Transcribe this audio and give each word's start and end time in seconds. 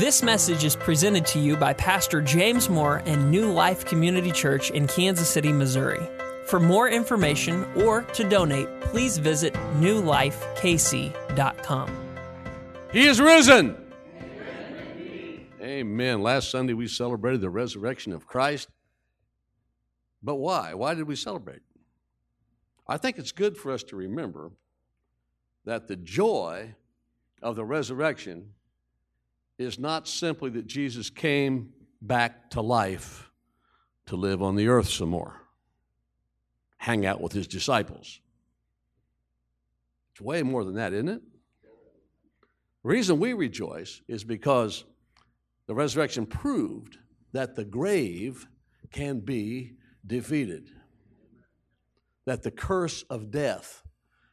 This 0.00 0.22
message 0.22 0.64
is 0.64 0.76
presented 0.76 1.26
to 1.26 1.38
you 1.38 1.58
by 1.58 1.74
Pastor 1.74 2.22
James 2.22 2.70
Moore 2.70 3.02
and 3.04 3.30
New 3.30 3.52
Life 3.52 3.84
Community 3.84 4.32
Church 4.32 4.70
in 4.70 4.86
Kansas 4.86 5.28
City, 5.28 5.52
Missouri. 5.52 6.00
For 6.46 6.58
more 6.58 6.88
information 6.88 7.66
or 7.76 8.04
to 8.14 8.26
donate, 8.26 8.66
please 8.80 9.18
visit 9.18 9.52
newlifekc.com. 9.76 11.90
He 12.94 13.06
is 13.06 13.20
risen. 13.20 13.76
Amen. 15.60 16.22
Last 16.22 16.50
Sunday 16.50 16.72
we 16.72 16.88
celebrated 16.88 17.42
the 17.42 17.50
resurrection 17.50 18.14
of 18.14 18.26
Christ. 18.26 18.70
But 20.22 20.36
why? 20.36 20.72
Why 20.72 20.94
did 20.94 21.08
we 21.08 21.16
celebrate? 21.16 21.60
I 22.88 22.96
think 22.96 23.18
it's 23.18 23.32
good 23.32 23.58
for 23.58 23.70
us 23.70 23.82
to 23.82 23.96
remember 23.96 24.52
that 25.66 25.88
the 25.88 25.96
joy 25.96 26.74
of 27.42 27.54
the 27.54 27.66
resurrection 27.66 28.54
is 29.60 29.78
not 29.78 30.08
simply 30.08 30.50
that 30.50 30.66
Jesus 30.66 31.10
came 31.10 31.72
back 32.00 32.50
to 32.50 32.60
life 32.60 33.30
to 34.06 34.16
live 34.16 34.42
on 34.42 34.56
the 34.56 34.68
earth 34.68 34.88
some 34.88 35.10
more, 35.10 35.42
hang 36.78 37.04
out 37.04 37.20
with 37.20 37.32
his 37.32 37.46
disciples. 37.46 38.20
It's 40.12 40.20
way 40.20 40.42
more 40.42 40.64
than 40.64 40.74
that, 40.74 40.92
isn't 40.92 41.08
it? 41.08 41.22
The 42.82 42.88
reason 42.88 43.20
we 43.20 43.34
rejoice 43.34 44.00
is 44.08 44.24
because 44.24 44.84
the 45.66 45.74
resurrection 45.74 46.26
proved 46.26 46.98
that 47.32 47.54
the 47.54 47.64
grave 47.64 48.46
can 48.90 49.20
be 49.20 49.74
defeated, 50.06 50.70
that 52.24 52.42
the 52.42 52.50
curse 52.50 53.04
of 53.10 53.30
death 53.30 53.82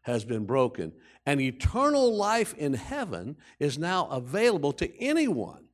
has 0.02 0.24
been 0.24 0.46
broken, 0.46 0.94
and 1.28 1.42
eternal 1.42 2.16
life 2.16 2.54
in 2.54 2.74
heaven 2.74 3.36
is 3.60 3.78
now 3.78 4.08
available 4.08 4.72
to 4.72 4.98
anyone, 4.98 5.66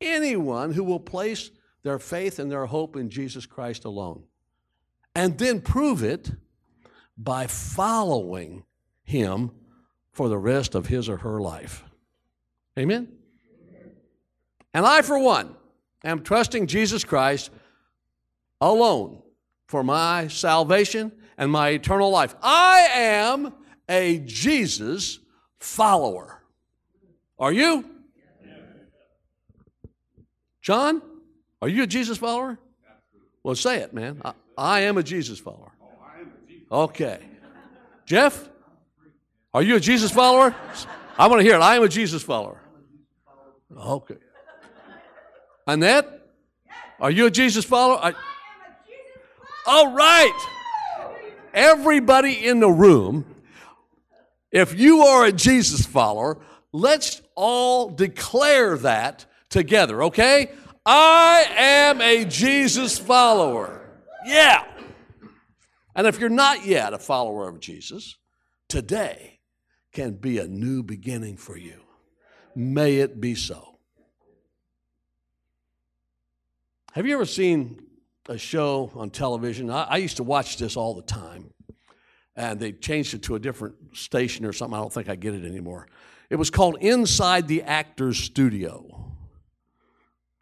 anyone 0.00 0.72
who 0.72 0.82
will 0.82 0.98
place 0.98 1.50
their 1.82 1.98
faith 1.98 2.38
and 2.38 2.50
their 2.50 2.64
hope 2.64 2.96
in 2.96 3.10
Jesus 3.10 3.44
Christ 3.44 3.84
alone. 3.84 4.24
And 5.14 5.36
then 5.36 5.60
prove 5.60 6.02
it 6.02 6.30
by 7.18 7.46
following 7.46 8.64
him 9.04 9.50
for 10.10 10.30
the 10.30 10.38
rest 10.38 10.74
of 10.74 10.86
his 10.86 11.06
or 11.10 11.18
her 11.18 11.38
life. 11.38 11.84
Amen? 12.78 13.08
And 14.72 14.86
I, 14.86 15.02
for 15.02 15.18
one, 15.18 15.54
am 16.02 16.22
trusting 16.22 16.66
Jesus 16.66 17.04
Christ 17.04 17.50
alone 18.58 19.20
for 19.66 19.84
my 19.84 20.28
salvation 20.28 21.12
and 21.36 21.52
my 21.52 21.70
eternal 21.70 22.10
life. 22.10 22.34
I 22.42 22.88
am 22.94 23.52
a 23.88 24.18
Jesus 24.18 25.18
follower. 25.58 26.42
Are 27.38 27.52
you? 27.52 27.84
John, 30.60 31.00
are 31.62 31.68
you 31.68 31.84
a 31.84 31.86
Jesus 31.86 32.18
follower? 32.18 32.58
Well, 33.42 33.54
say 33.54 33.78
it, 33.78 33.94
man. 33.94 34.20
I, 34.24 34.32
I 34.56 34.80
am 34.80 34.98
a 34.98 35.02
Jesus 35.02 35.38
follower. 35.38 35.72
Okay. 36.70 37.20
Jeff, 38.04 38.48
are 39.54 39.62
you 39.62 39.76
a 39.76 39.80
Jesus 39.80 40.10
follower? 40.10 40.54
I 41.18 41.26
want 41.28 41.40
to 41.40 41.44
hear 41.44 41.54
it. 41.54 41.60
I 41.60 41.76
am 41.76 41.82
a 41.82 41.88
Jesus 41.88 42.22
follower. 42.22 42.60
Okay. 43.74 44.16
Annette, 45.66 46.08
are 47.00 47.10
you 47.10 47.26
a 47.26 47.30
Jesus 47.30 47.64
follower? 47.64 47.98
I, 48.02 48.14
all 49.66 49.92
right. 49.92 50.46
Everybody 51.54 52.46
in 52.46 52.60
the 52.60 52.70
room, 52.70 53.24
if 54.50 54.78
you 54.78 55.02
are 55.02 55.26
a 55.26 55.32
Jesus 55.32 55.86
follower, 55.86 56.38
let's 56.72 57.22
all 57.34 57.90
declare 57.90 58.76
that 58.78 59.26
together, 59.48 60.04
okay? 60.04 60.50
I 60.84 61.46
am 61.56 62.00
a 62.00 62.24
Jesus 62.24 62.98
follower. 62.98 63.90
Yeah. 64.24 64.64
And 65.94 66.06
if 66.06 66.18
you're 66.18 66.28
not 66.28 66.64
yet 66.64 66.94
a 66.94 66.98
follower 66.98 67.48
of 67.48 67.60
Jesus, 67.60 68.16
today 68.68 69.40
can 69.92 70.14
be 70.14 70.38
a 70.38 70.46
new 70.46 70.82
beginning 70.82 71.36
for 71.36 71.56
you. 71.56 71.80
May 72.54 72.96
it 72.96 73.20
be 73.20 73.34
so. 73.34 73.78
Have 76.92 77.06
you 77.06 77.14
ever 77.14 77.26
seen 77.26 77.82
a 78.28 78.38
show 78.38 78.90
on 78.94 79.10
television? 79.10 79.70
I, 79.70 79.84
I, 79.84 79.96
used 79.98 80.16
to 80.16 80.22
watch 80.22 80.56
this 80.56 80.76
all 80.76 80.94
the 80.94 81.02
time, 81.02 81.50
and 82.38 82.60
they 82.60 82.70
changed 82.70 83.14
it 83.14 83.22
to 83.24 83.34
a 83.34 83.38
different 83.40 83.74
station 83.92 84.46
or 84.46 84.52
something. 84.52 84.78
I 84.78 84.80
don't 84.80 84.92
think 84.92 85.08
I 85.08 85.16
get 85.16 85.34
it 85.34 85.44
anymore. 85.44 85.88
It 86.30 86.36
was 86.36 86.50
called 86.50 86.76
Inside 86.80 87.48
the 87.48 87.62
Actors 87.62 88.16
Studio. 88.16 89.12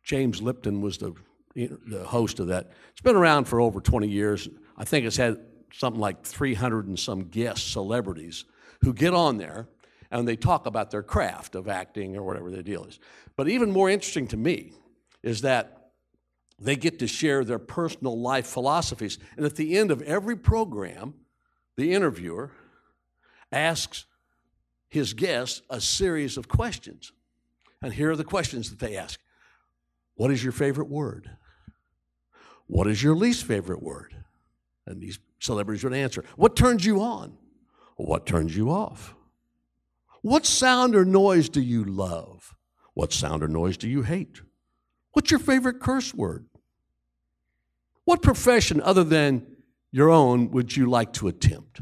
James 0.02 0.42
Lipton 0.42 0.82
was 0.82 0.98
the, 0.98 1.14
the 1.54 2.04
host 2.04 2.38
of 2.38 2.48
that. 2.48 2.70
It's 2.92 3.00
been 3.00 3.16
around 3.16 3.46
for 3.46 3.62
over 3.62 3.80
20 3.80 4.08
years. 4.08 4.46
I 4.76 4.84
think 4.84 5.06
it's 5.06 5.16
had 5.16 5.38
something 5.72 5.98
like 5.98 6.22
300 6.22 6.86
and 6.86 6.98
some 6.98 7.24
guest 7.24 7.72
celebrities 7.72 8.44
who 8.82 8.92
get 8.92 9.14
on 9.14 9.38
there 9.38 9.66
and 10.10 10.28
they 10.28 10.36
talk 10.36 10.66
about 10.66 10.90
their 10.90 11.02
craft 11.02 11.54
of 11.54 11.66
acting 11.66 12.14
or 12.14 12.22
whatever 12.22 12.50
their 12.50 12.62
deal 12.62 12.84
is. 12.84 13.00
But 13.36 13.48
even 13.48 13.72
more 13.72 13.88
interesting 13.88 14.26
to 14.28 14.36
me 14.36 14.72
is 15.22 15.40
that 15.40 15.92
they 16.60 16.76
get 16.76 16.98
to 16.98 17.06
share 17.06 17.42
their 17.42 17.58
personal 17.58 18.20
life 18.20 18.46
philosophies. 18.46 19.18
And 19.38 19.46
at 19.46 19.56
the 19.56 19.78
end 19.78 19.90
of 19.90 20.02
every 20.02 20.36
program, 20.36 21.14
the 21.76 21.92
interviewer 21.92 22.50
asks 23.52 24.06
his 24.88 25.12
guest 25.12 25.62
a 25.70 25.80
series 25.80 26.36
of 26.36 26.48
questions. 26.48 27.12
And 27.82 27.92
here 27.92 28.10
are 28.10 28.16
the 28.16 28.24
questions 28.24 28.70
that 28.70 28.78
they 28.78 28.96
ask 28.96 29.20
What 30.14 30.30
is 30.30 30.42
your 30.42 30.52
favorite 30.52 30.88
word? 30.88 31.30
What 32.66 32.86
is 32.86 33.02
your 33.02 33.14
least 33.14 33.44
favorite 33.44 33.82
word? 33.82 34.14
And 34.86 35.00
these 35.00 35.18
celebrities 35.38 35.84
would 35.84 35.92
answer 35.92 36.24
What 36.36 36.56
turns 36.56 36.84
you 36.84 37.00
on? 37.00 37.36
What 37.96 38.26
turns 38.26 38.56
you 38.56 38.70
off? 38.70 39.14
What 40.22 40.44
sound 40.44 40.94
or 40.96 41.04
noise 41.04 41.48
do 41.48 41.60
you 41.60 41.84
love? 41.84 42.54
What 42.94 43.12
sound 43.12 43.42
or 43.42 43.48
noise 43.48 43.76
do 43.76 43.88
you 43.88 44.02
hate? 44.02 44.40
What's 45.12 45.30
your 45.30 45.40
favorite 45.40 45.80
curse 45.80 46.12
word? 46.12 46.46
What 48.04 48.22
profession 48.22 48.80
other 48.80 49.04
than 49.04 49.55
your 49.96 50.10
own 50.10 50.50
would 50.50 50.76
you 50.76 50.90
like 50.90 51.14
to 51.14 51.26
attempt? 51.26 51.80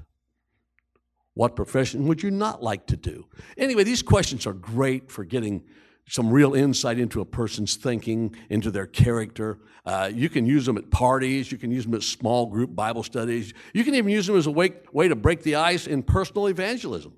What 1.34 1.56
profession 1.56 2.06
would 2.06 2.22
you 2.22 2.30
not 2.30 2.62
like 2.62 2.86
to 2.86 2.96
do? 2.96 3.26
Anyway, 3.58 3.82
these 3.82 4.04
questions 4.04 4.46
are 4.46 4.52
great 4.52 5.10
for 5.10 5.24
getting 5.24 5.64
some 6.08 6.30
real 6.30 6.54
insight 6.54 7.00
into 7.00 7.20
a 7.20 7.24
person's 7.24 7.74
thinking, 7.74 8.36
into 8.50 8.70
their 8.70 8.86
character. 8.86 9.58
Uh, 9.84 10.08
you 10.14 10.28
can 10.28 10.46
use 10.46 10.64
them 10.64 10.78
at 10.78 10.92
parties, 10.92 11.50
you 11.50 11.58
can 11.58 11.72
use 11.72 11.86
them 11.86 11.94
at 11.94 12.04
small 12.04 12.46
group 12.46 12.72
Bible 12.72 13.02
studies, 13.02 13.52
you 13.72 13.82
can 13.82 13.96
even 13.96 14.12
use 14.12 14.28
them 14.28 14.36
as 14.36 14.46
a 14.46 14.50
way, 14.52 14.74
way 14.92 15.08
to 15.08 15.16
break 15.16 15.42
the 15.42 15.56
ice 15.56 15.88
in 15.88 16.04
personal 16.04 16.46
evangelism. 16.46 17.14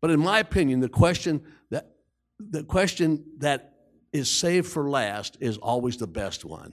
But 0.00 0.10
in 0.10 0.18
my 0.18 0.40
opinion, 0.40 0.80
the 0.80 0.88
question 0.88 1.42
that 1.70 1.92
the 2.40 2.64
question 2.64 3.24
that 3.38 3.74
is 4.12 4.28
saved 4.28 4.66
for 4.66 4.90
last 4.90 5.36
is 5.38 5.58
always 5.58 5.96
the 5.96 6.08
best 6.08 6.44
one. 6.44 6.72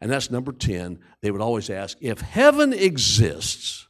And 0.00 0.10
that's 0.10 0.30
number 0.30 0.52
10. 0.52 0.98
They 1.20 1.30
would 1.30 1.40
always 1.40 1.70
ask, 1.70 1.96
if 2.00 2.20
heaven 2.20 2.72
exists, 2.72 3.88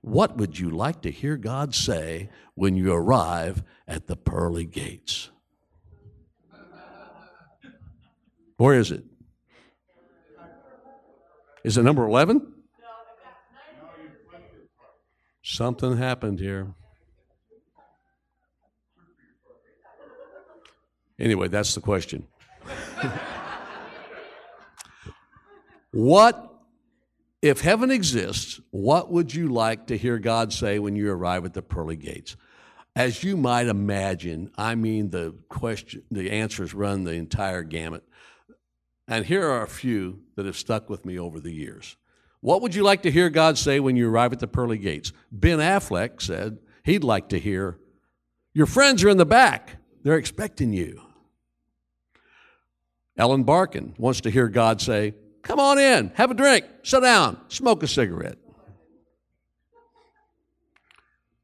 what 0.00 0.36
would 0.36 0.58
you 0.58 0.70
like 0.70 1.02
to 1.02 1.10
hear 1.10 1.36
God 1.36 1.74
say 1.74 2.30
when 2.54 2.76
you 2.76 2.92
arrive 2.92 3.62
at 3.86 4.06
the 4.06 4.16
pearly 4.16 4.64
gates? 4.64 5.30
Where 8.56 8.78
is 8.78 8.90
it? 8.90 9.04
Is 11.64 11.76
it 11.76 11.82
number 11.82 12.04
11? 12.06 12.54
Something 15.42 15.96
happened 15.96 16.38
here. 16.38 16.74
Anyway, 21.18 21.48
that's 21.48 21.74
the 21.74 21.80
question. 21.80 22.26
what, 25.98 26.54
if 27.42 27.60
heaven 27.60 27.90
exists, 27.90 28.60
what 28.70 29.10
would 29.10 29.34
you 29.34 29.48
like 29.48 29.88
to 29.88 29.98
hear 29.98 30.20
God 30.20 30.52
say 30.52 30.78
when 30.78 30.94
you 30.94 31.10
arrive 31.10 31.44
at 31.44 31.54
the 31.54 31.60
pearly 31.60 31.96
gates? 31.96 32.36
As 32.94 33.24
you 33.24 33.36
might 33.36 33.66
imagine, 33.66 34.52
I 34.56 34.76
mean, 34.76 35.10
the 35.10 35.34
question, 35.48 36.04
the 36.08 36.30
answers 36.30 36.72
run 36.72 37.02
the 37.02 37.14
entire 37.14 37.64
gamut. 37.64 38.04
And 39.08 39.26
here 39.26 39.44
are 39.50 39.64
a 39.64 39.68
few 39.68 40.20
that 40.36 40.46
have 40.46 40.56
stuck 40.56 40.88
with 40.88 41.04
me 41.04 41.18
over 41.18 41.40
the 41.40 41.52
years. 41.52 41.96
What 42.42 42.62
would 42.62 42.76
you 42.76 42.84
like 42.84 43.02
to 43.02 43.10
hear 43.10 43.28
God 43.28 43.58
say 43.58 43.80
when 43.80 43.96
you 43.96 44.08
arrive 44.08 44.32
at 44.32 44.38
the 44.38 44.46
pearly 44.46 44.78
gates? 44.78 45.12
Ben 45.32 45.58
Affleck 45.58 46.22
said 46.22 46.58
he'd 46.84 47.02
like 47.02 47.28
to 47.30 47.40
hear, 47.40 47.76
Your 48.54 48.66
friends 48.66 49.02
are 49.02 49.08
in 49.08 49.16
the 49.16 49.26
back, 49.26 49.78
they're 50.04 50.16
expecting 50.16 50.72
you. 50.72 51.02
Ellen 53.16 53.42
Barkin 53.42 53.94
wants 53.98 54.20
to 54.20 54.30
hear 54.30 54.46
God 54.46 54.80
say, 54.80 55.14
Come 55.48 55.60
on 55.60 55.78
in, 55.78 56.12
have 56.14 56.30
a 56.30 56.34
drink, 56.34 56.66
sit 56.82 57.00
down, 57.00 57.40
smoke 57.48 57.82
a 57.82 57.88
cigarette. 57.88 58.36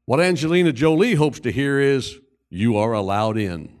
What 0.05 0.19
Angelina 0.19 0.71
Jolie 0.71 1.15
hopes 1.15 1.39
to 1.39 1.51
hear 1.51 1.79
is, 1.79 2.19
You 2.51 2.77
are 2.77 2.93
allowed 2.93 3.39
in. 3.39 3.79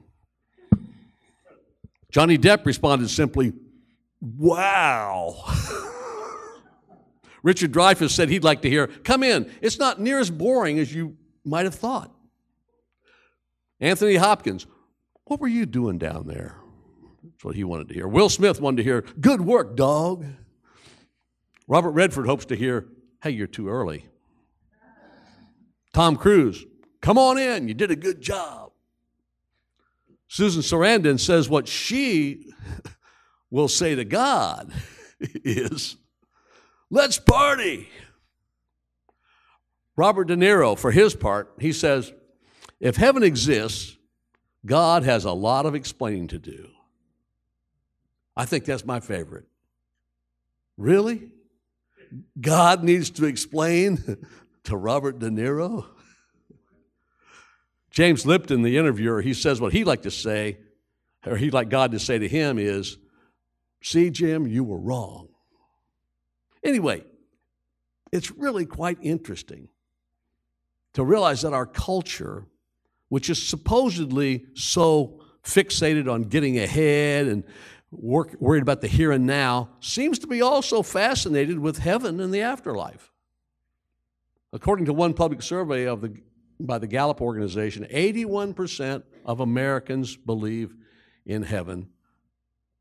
Johnny 2.09 2.39
Depp 2.39 2.65
responded 2.65 3.11
simply, 3.11 3.53
Wow. 4.19 5.35
Richard 7.43 7.71
Dreyfuss 7.71 8.09
said 8.09 8.29
he'd 8.29 8.43
like 8.43 8.63
to 8.63 8.69
hear, 8.69 8.87
Come 8.87 9.21
in. 9.21 9.51
It's 9.61 9.77
not 9.77 10.01
near 10.01 10.17
as 10.17 10.31
boring 10.31 10.79
as 10.79 10.91
you 10.91 11.17
might 11.43 11.65
have 11.65 11.75
thought. 11.75 12.11
Anthony 13.79 14.15
Hopkins, 14.15 14.65
What 15.25 15.39
were 15.39 15.47
you 15.47 15.67
doing 15.67 15.99
down 15.99 16.25
there? 16.25 16.55
He 17.53 17.63
wanted 17.63 17.89
to 17.89 17.93
hear. 17.93 18.07
Will 18.07 18.29
Smith 18.29 18.59
wanted 18.59 18.77
to 18.77 18.83
hear, 18.83 19.01
Good 19.19 19.41
work, 19.41 19.75
dog. 19.75 20.25
Robert 21.67 21.91
Redford 21.91 22.25
hopes 22.25 22.45
to 22.45 22.55
hear, 22.55 22.87
Hey, 23.21 23.31
you're 23.31 23.47
too 23.47 23.69
early. 23.69 24.05
Tom 25.93 26.15
Cruise, 26.15 26.65
Come 27.01 27.17
on 27.17 27.37
in, 27.37 27.67
you 27.67 27.73
did 27.73 27.91
a 27.91 27.95
good 27.95 28.21
job. 28.21 28.71
Susan 30.27 30.61
Sarandon 30.61 31.19
says 31.19 31.47
what 31.47 31.67
she 31.67 32.51
will 33.49 33.67
say 33.67 33.95
to 33.95 34.03
God 34.03 34.71
is, 35.19 35.97
Let's 36.89 37.19
party. 37.19 37.89
Robert 39.95 40.25
De 40.25 40.35
Niro, 40.35 40.77
for 40.77 40.91
his 40.91 41.15
part, 41.15 41.53
he 41.59 41.71
says, 41.71 42.11
If 42.79 42.97
heaven 42.97 43.23
exists, 43.23 43.97
God 44.65 45.03
has 45.03 45.25
a 45.25 45.31
lot 45.31 45.65
of 45.65 45.75
explaining 45.75 46.27
to 46.29 46.39
do. 46.39 46.69
I 48.35 48.45
think 48.45 48.65
that's 48.65 48.85
my 48.85 48.99
favorite. 48.99 49.45
Really? 50.77 51.29
God 52.39 52.83
needs 52.83 53.09
to 53.11 53.25
explain 53.25 54.17
to 54.65 54.77
Robert 54.77 55.19
De 55.19 55.29
Niro? 55.29 55.85
James 57.91 58.25
Lipton, 58.25 58.61
the 58.61 58.77
interviewer, 58.77 59.21
he 59.21 59.33
says 59.33 59.61
what 59.61 59.71
he'd 59.71 59.85
like 59.85 60.01
to 60.01 60.11
say, 60.11 60.57
or 61.25 61.37
he'd 61.37 61.53
like 61.53 61.69
God 61.69 61.91
to 61.91 61.99
say 61.99 62.19
to 62.19 62.27
him 62.27 62.59
is, 62.59 62.97
See, 63.81 64.09
Jim, 64.09 64.47
you 64.47 64.63
were 64.63 64.79
wrong. 64.79 65.27
Anyway, 66.63 67.03
it's 68.11 68.31
really 68.31 68.65
quite 68.65 68.97
interesting 69.01 69.69
to 70.93 71.03
realize 71.03 71.43
that 71.43 71.53
our 71.53 71.67
culture, 71.67 72.47
which 73.09 73.29
is 73.29 73.47
supposedly 73.47 74.45
so 74.55 75.21
fixated 75.43 76.11
on 76.11 76.23
getting 76.23 76.57
ahead 76.57 77.27
and 77.27 77.43
work, 77.99 78.35
worried 78.39 78.61
about 78.61 78.81
the 78.81 78.87
here 78.87 79.11
and 79.11 79.25
now, 79.25 79.69
seems 79.79 80.19
to 80.19 80.27
be 80.27 80.41
also 80.41 80.81
fascinated 80.81 81.59
with 81.59 81.79
heaven 81.79 82.19
and 82.19 82.33
the 82.33 82.41
afterlife. 82.41 83.11
According 84.53 84.85
to 84.85 84.93
one 84.93 85.13
public 85.13 85.41
survey 85.41 85.85
of 85.85 86.01
the, 86.01 86.15
by 86.59 86.77
the 86.77 86.87
Gallup 86.87 87.21
organization, 87.21 87.85
81% 87.91 89.03
of 89.25 89.39
Americans 89.39 90.15
believe 90.15 90.73
in 91.25 91.43
heaven, 91.43 91.89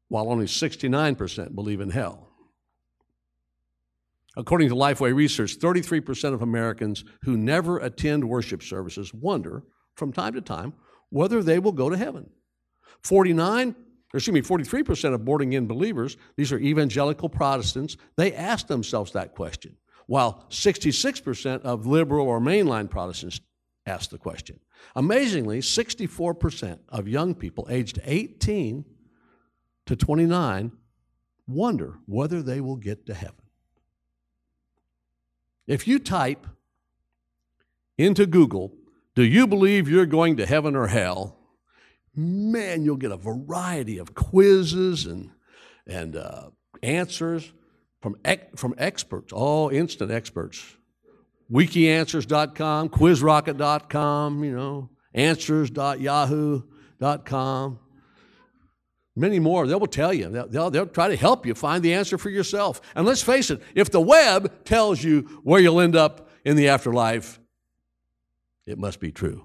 while 0.09 0.31
only 0.31 0.47
69% 0.47 1.55
believe 1.55 1.81
in 1.81 1.91
hell. 1.91 2.29
According 4.37 4.69
to 4.69 4.75
Lifeway 4.75 5.15
Research, 5.15 5.59
33% 5.59 6.35
of 6.35 6.43
Americans 6.43 7.05
who 7.23 7.37
never 7.37 7.79
attend 7.79 8.29
worship 8.29 8.63
services 8.63 9.15
wonder 9.15 9.63
from 9.95 10.13
time 10.13 10.35
to 10.35 10.41
time 10.41 10.75
whether 11.11 11.43
they 11.43 11.59
will 11.59 11.73
go 11.73 11.89
to 11.89 11.97
heaven. 11.97 12.31
49, 13.03 13.77
or 14.15 14.19
excuse 14.19 14.33
me, 14.33 14.43
43% 14.43 15.13
of 15.13 15.25
born 15.25 15.43
again 15.43 15.67
believers, 15.67 16.17
these 16.37 16.53
are 16.53 16.59
evangelical 16.59 17.29
Protestants, 17.29 17.97
they 18.15 18.33
ask 18.33 18.69
themselves 18.69 19.11
that 19.13 19.35
question, 19.35 19.77
while 20.07 20.47
66% 20.51 21.63
of 21.63 21.85
liberal 21.85 22.29
or 22.29 22.39
mainline 22.39 22.89
Protestants 22.89 23.41
ask 23.87 24.11
the 24.11 24.19
question. 24.19 24.61
Amazingly, 24.95 25.59
64% 25.59 26.79
of 26.91 27.09
young 27.09 27.35
people 27.35 27.67
aged 27.69 27.99
18 28.05 28.85
to 29.87 29.97
29 29.97 30.71
wonder 31.49 31.99
whether 32.07 32.41
they 32.41 32.61
will 32.61 32.77
get 32.77 33.07
to 33.07 33.15
heaven. 33.15 33.35
If 35.67 35.89
you 35.89 35.99
type 35.99 36.47
into 37.99 38.27
Google, 38.27 38.73
do 39.17 39.25
you 39.25 39.49
believe 39.49 39.89
you're 39.89 40.07
going 40.07 40.37
to 40.37 40.47
heaven 40.47 40.77
or 40.77 40.87
hell? 40.87 41.37
Man, 42.17 42.85
you'll 42.85 42.97
get 42.97 43.11
a 43.11 43.17
variety 43.17 43.99
of 43.99 44.15
quizzes 44.15 45.07
and, 45.07 45.31
and 45.87 46.17
uh, 46.17 46.51
answers 46.83 47.53
from, 48.01 48.17
from 48.57 48.75
experts, 48.79 49.33
all 49.33 49.71
instant 49.71 50.11
experts. 50.11 50.77
Wikianswers.com, 51.51 52.89
quizrocket.com, 52.89 54.45
you 54.45 54.55
know, 54.55 54.89
answers.yahoo.com. 55.13 57.79
Many 59.17 59.39
more. 59.39 59.67
They 59.67 59.75
will 59.75 59.87
tell 59.87 60.13
you. 60.13 60.29
They'll, 60.29 60.49
they'll, 60.49 60.71
they'll, 60.71 60.87
try 60.87 61.09
to 61.09 61.17
help 61.17 61.47
you 61.47 61.55
find 61.55 61.83
the 61.83 61.95
answer 61.95 62.19
for 62.19 62.31
yourself. 62.31 62.81
And 62.97 63.07
let's 63.07 63.23
face 63.23 63.51
it, 63.51 63.63
if 63.75 63.91
the 63.91 64.01
web 64.01 64.65
tells 64.65 65.03
you 65.03 65.41
where 65.45 65.61
you'll 65.61 65.81
end 65.81 65.95
up 65.95 66.29
in 66.45 66.57
the 66.57 66.69
afterlife, 66.69 67.39
it 68.67 68.79
must 68.79 69.01
be 69.01 69.13
true. 69.13 69.45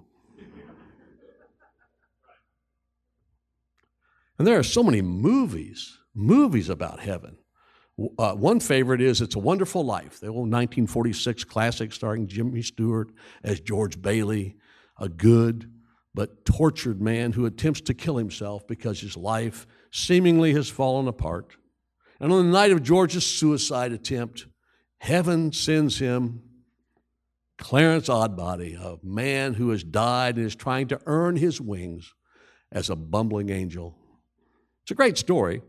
And 4.40 4.48
there 4.48 4.58
are 4.58 4.64
so 4.64 4.82
many 4.82 5.02
movies, 5.02 6.00
movies 6.16 6.70
about 6.70 7.02
heaven. 7.02 7.38
Uh, 8.18 8.34
one 8.34 8.62
favorite 8.62 9.02
is 9.02 9.20
It's 9.20 9.36
a 9.36 9.40
Wonderful 9.40 9.84
Life, 9.84 10.22
the 10.22 10.28
old 10.28 10.50
1946 10.50 11.44
classic 11.44 11.92
starring 11.92 12.26
Jimmy 12.26 12.62
Stewart 12.62 13.12
as 13.44 13.60
George 13.60 14.02
Bailey, 14.02 14.56
a 14.98 15.10
good, 15.10 15.70
but 16.16 16.46
tortured 16.46 17.02
man 17.02 17.34
who 17.34 17.46
attempts 17.46 17.82
to 17.82 17.94
kill 17.94 18.16
himself 18.16 18.66
because 18.66 19.02
his 19.02 19.18
life 19.18 19.68
seemingly 19.92 20.54
has 20.54 20.70
fallen 20.70 21.10
apart. 21.10 21.58
And 22.22 22.32
on 22.32 22.46
the 22.46 22.52
night 22.54 22.72
of 22.72 22.82
George's 22.82 23.26
suicide 23.26 23.92
attempt, 23.92 24.48
heaven 25.00 25.52
sends 25.52 26.00
him 26.00 26.44
Clarence 27.58 28.08
Odbody, 28.08 28.80
a 28.80 29.06
man 29.06 29.56
who 29.56 29.72
has 29.72 29.84
died 29.84 30.38
and 30.38 30.46
is 30.46 30.56
trying 30.56 30.88
to 30.88 31.02
earn 31.06 31.36
his 31.36 31.60
wings 31.60 32.14
as 32.72 32.90
a 32.90 32.96
bumbling 32.96 33.50
angel. 33.50 33.99
It's 34.90 34.94
a 34.94 34.96
great 34.96 35.20
story, 35.20 35.62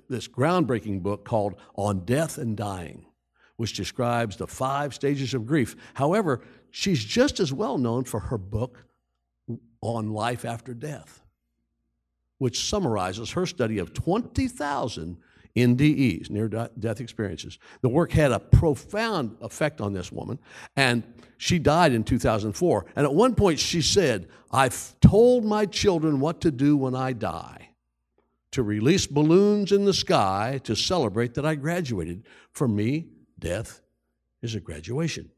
this 0.09 0.29
groundbreaking 0.29 1.03
book 1.03 1.25
called 1.25 1.55
On 1.77 2.05
Death 2.05 2.39
and 2.39 2.57
Dying 2.57 3.07
which 3.61 3.75
describes 3.75 4.39
the 4.39 4.47
five 4.47 4.95
stages 4.95 5.35
of 5.35 5.45
grief. 5.45 5.77
However, 5.93 6.41
she's 6.71 7.05
just 7.05 7.41
as 7.41 7.53
well 7.53 7.77
known 7.77 8.05
for 8.05 8.19
her 8.19 8.39
book, 8.39 8.87
on 9.83 10.15
life 10.15 10.47
after 10.47 10.73
death, 10.73 11.23
which 12.39 12.65
summarizes 12.67 13.33
her 13.33 13.45
study 13.45 13.79
of 13.79 13.93
20,000 13.93 15.19
NDEs, 15.57 16.31
near 16.31 16.49
death 16.49 17.01
experiences. 17.01 17.59
The 17.81 17.89
work 17.89 18.13
had 18.13 18.33
a 18.33 18.39
profound 18.39 19.37
effect 19.41 19.81
on 19.81 19.93
this 19.93 20.13
woman, 20.13 20.39
and 20.77 21.03
she 21.39 21.59
died 21.59 21.93
in 21.93 22.05
2004. 22.05 22.87
And 22.97 23.05
at 23.05 23.15
one 23.15 23.35
point, 23.35 23.59
she 23.59 23.83
said, 23.83 24.29
I've 24.51 24.99
told 25.01 25.45
my 25.45 25.67
children 25.67 26.21
what 26.21 26.41
to 26.43 26.51
do 26.51 26.77
when 26.77 26.95
I 26.95 27.13
die 27.13 27.71
to 28.53 28.63
release 28.63 29.07
balloons 29.07 29.73
in 29.73 29.85
the 29.85 29.95
sky 29.95 30.61
to 30.65 30.75
celebrate 30.75 31.35
that 31.35 31.47
I 31.47 31.55
graduated. 31.55 32.25
For 32.53 32.67
me, 32.67 33.07
death 33.39 33.81
is 34.43 34.55
a 34.55 34.61
graduation. 34.61 35.31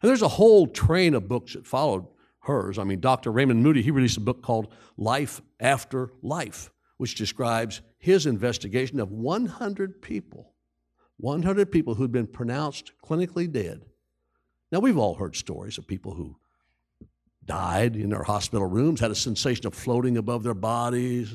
And 0.00 0.08
there's 0.08 0.22
a 0.22 0.28
whole 0.28 0.66
train 0.66 1.14
of 1.14 1.28
books 1.28 1.54
that 1.54 1.66
followed 1.66 2.06
hers. 2.40 2.78
I 2.78 2.84
mean, 2.84 3.00
Dr. 3.00 3.32
Raymond 3.32 3.62
Moody, 3.62 3.82
he 3.82 3.90
released 3.90 4.18
a 4.18 4.20
book 4.20 4.42
called 4.42 4.72
Life 4.96 5.40
After 5.58 6.12
Life, 6.22 6.70
which 6.96 7.14
describes 7.14 7.80
his 7.98 8.26
investigation 8.26 9.00
of 9.00 9.10
100 9.10 10.00
people, 10.00 10.52
100 11.18 11.70
people 11.70 11.94
who'd 11.94 12.12
been 12.12 12.26
pronounced 12.26 12.92
clinically 13.04 13.50
dead. 13.50 13.82
Now, 14.70 14.80
we've 14.80 14.98
all 14.98 15.14
heard 15.14 15.36
stories 15.36 15.78
of 15.78 15.86
people 15.86 16.14
who 16.14 16.36
died 17.44 17.96
in 17.96 18.10
their 18.10 18.22
hospital 18.22 18.66
rooms, 18.66 19.00
had 19.00 19.10
a 19.10 19.14
sensation 19.14 19.66
of 19.66 19.74
floating 19.74 20.16
above 20.16 20.42
their 20.42 20.54
bodies 20.54 21.34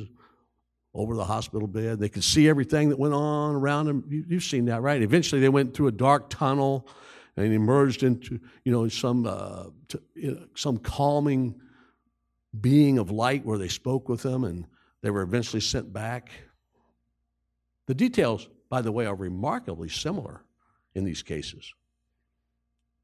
over 0.93 1.15
the 1.15 1.23
hospital 1.23 1.67
bed. 1.67 1.99
They 1.99 2.09
could 2.09 2.23
see 2.23 2.49
everything 2.49 2.89
that 2.89 2.97
went 2.97 3.13
on 3.13 3.55
around 3.55 3.85
them. 3.85 4.03
You, 4.09 4.25
have 4.35 4.43
seen 4.43 4.65
that, 4.65 4.81
right? 4.81 5.01
Eventually, 5.01 5.39
they 5.39 5.49
went 5.49 5.73
through 5.73 5.87
a 5.87 5.91
dark 5.91 6.29
tunnel 6.29 6.87
and 7.37 7.53
emerged 7.53 8.03
into, 8.03 8.39
you 8.65 8.71
know, 8.71 8.87
some, 8.87 9.25
uh, 9.25 9.65
to, 9.89 10.01
you 10.15 10.31
know, 10.31 10.45
some 10.55 10.77
calming 10.77 11.55
being 12.59 12.97
of 12.97 13.11
light 13.11 13.45
where 13.45 13.57
they 13.57 13.67
spoke 13.67 14.09
with 14.09 14.23
them 14.23 14.43
and 14.43 14.65
they 15.01 15.09
were 15.09 15.21
eventually 15.21 15.61
sent 15.61 15.91
back. 15.93 16.31
The 17.87 17.93
details, 17.93 18.47
by 18.69 18.81
the 18.81 18.91
way, 18.91 19.05
are 19.05 19.15
remarkably 19.15 19.89
similar 19.89 20.43
in 20.93 21.03
these 21.03 21.23
cases. 21.23 21.73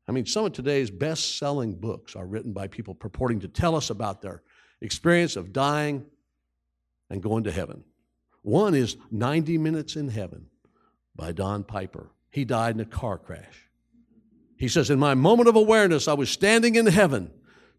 I 0.08 0.12
mean, 0.12 0.26
some 0.26 0.46
of 0.46 0.54
today's 0.54 0.92
best 0.92 1.38
selling 1.38 1.74
books 1.74 2.16
are 2.16 2.26
written 2.26 2.54
by 2.54 2.68
people 2.68 2.94
purporting 2.94 3.40
to 3.40 3.48
tell 3.48 3.76
us 3.76 3.90
about 3.90 4.22
their 4.22 4.44
experience 4.82 5.36
of 5.36 5.52
dying 5.52 6.06
and 7.10 7.24
going 7.24 7.46
to 7.46 7.52
heaven. 7.52 7.84
One 8.44 8.76
is 8.76 8.98
90 9.10 9.58
Minutes 9.58 9.96
in 9.96 10.10
Heaven 10.10 10.48
by 11.16 11.32
Don 11.32 11.64
Piper. 11.64 12.12
He 12.30 12.46
died 12.46 12.76
in 12.76 12.82
a 12.82 12.86
car 12.86 13.18
crash. 13.18 13.70
He 14.58 14.68
says, 14.68 14.90
In 14.90 15.00
my 15.00 15.16
moment 15.16 15.50
of 15.50 15.56
awareness, 15.56 16.08
I 16.08 16.14
was 16.14 16.30
standing 16.30 16.76
in 16.76 16.86
heaven. 16.86 17.32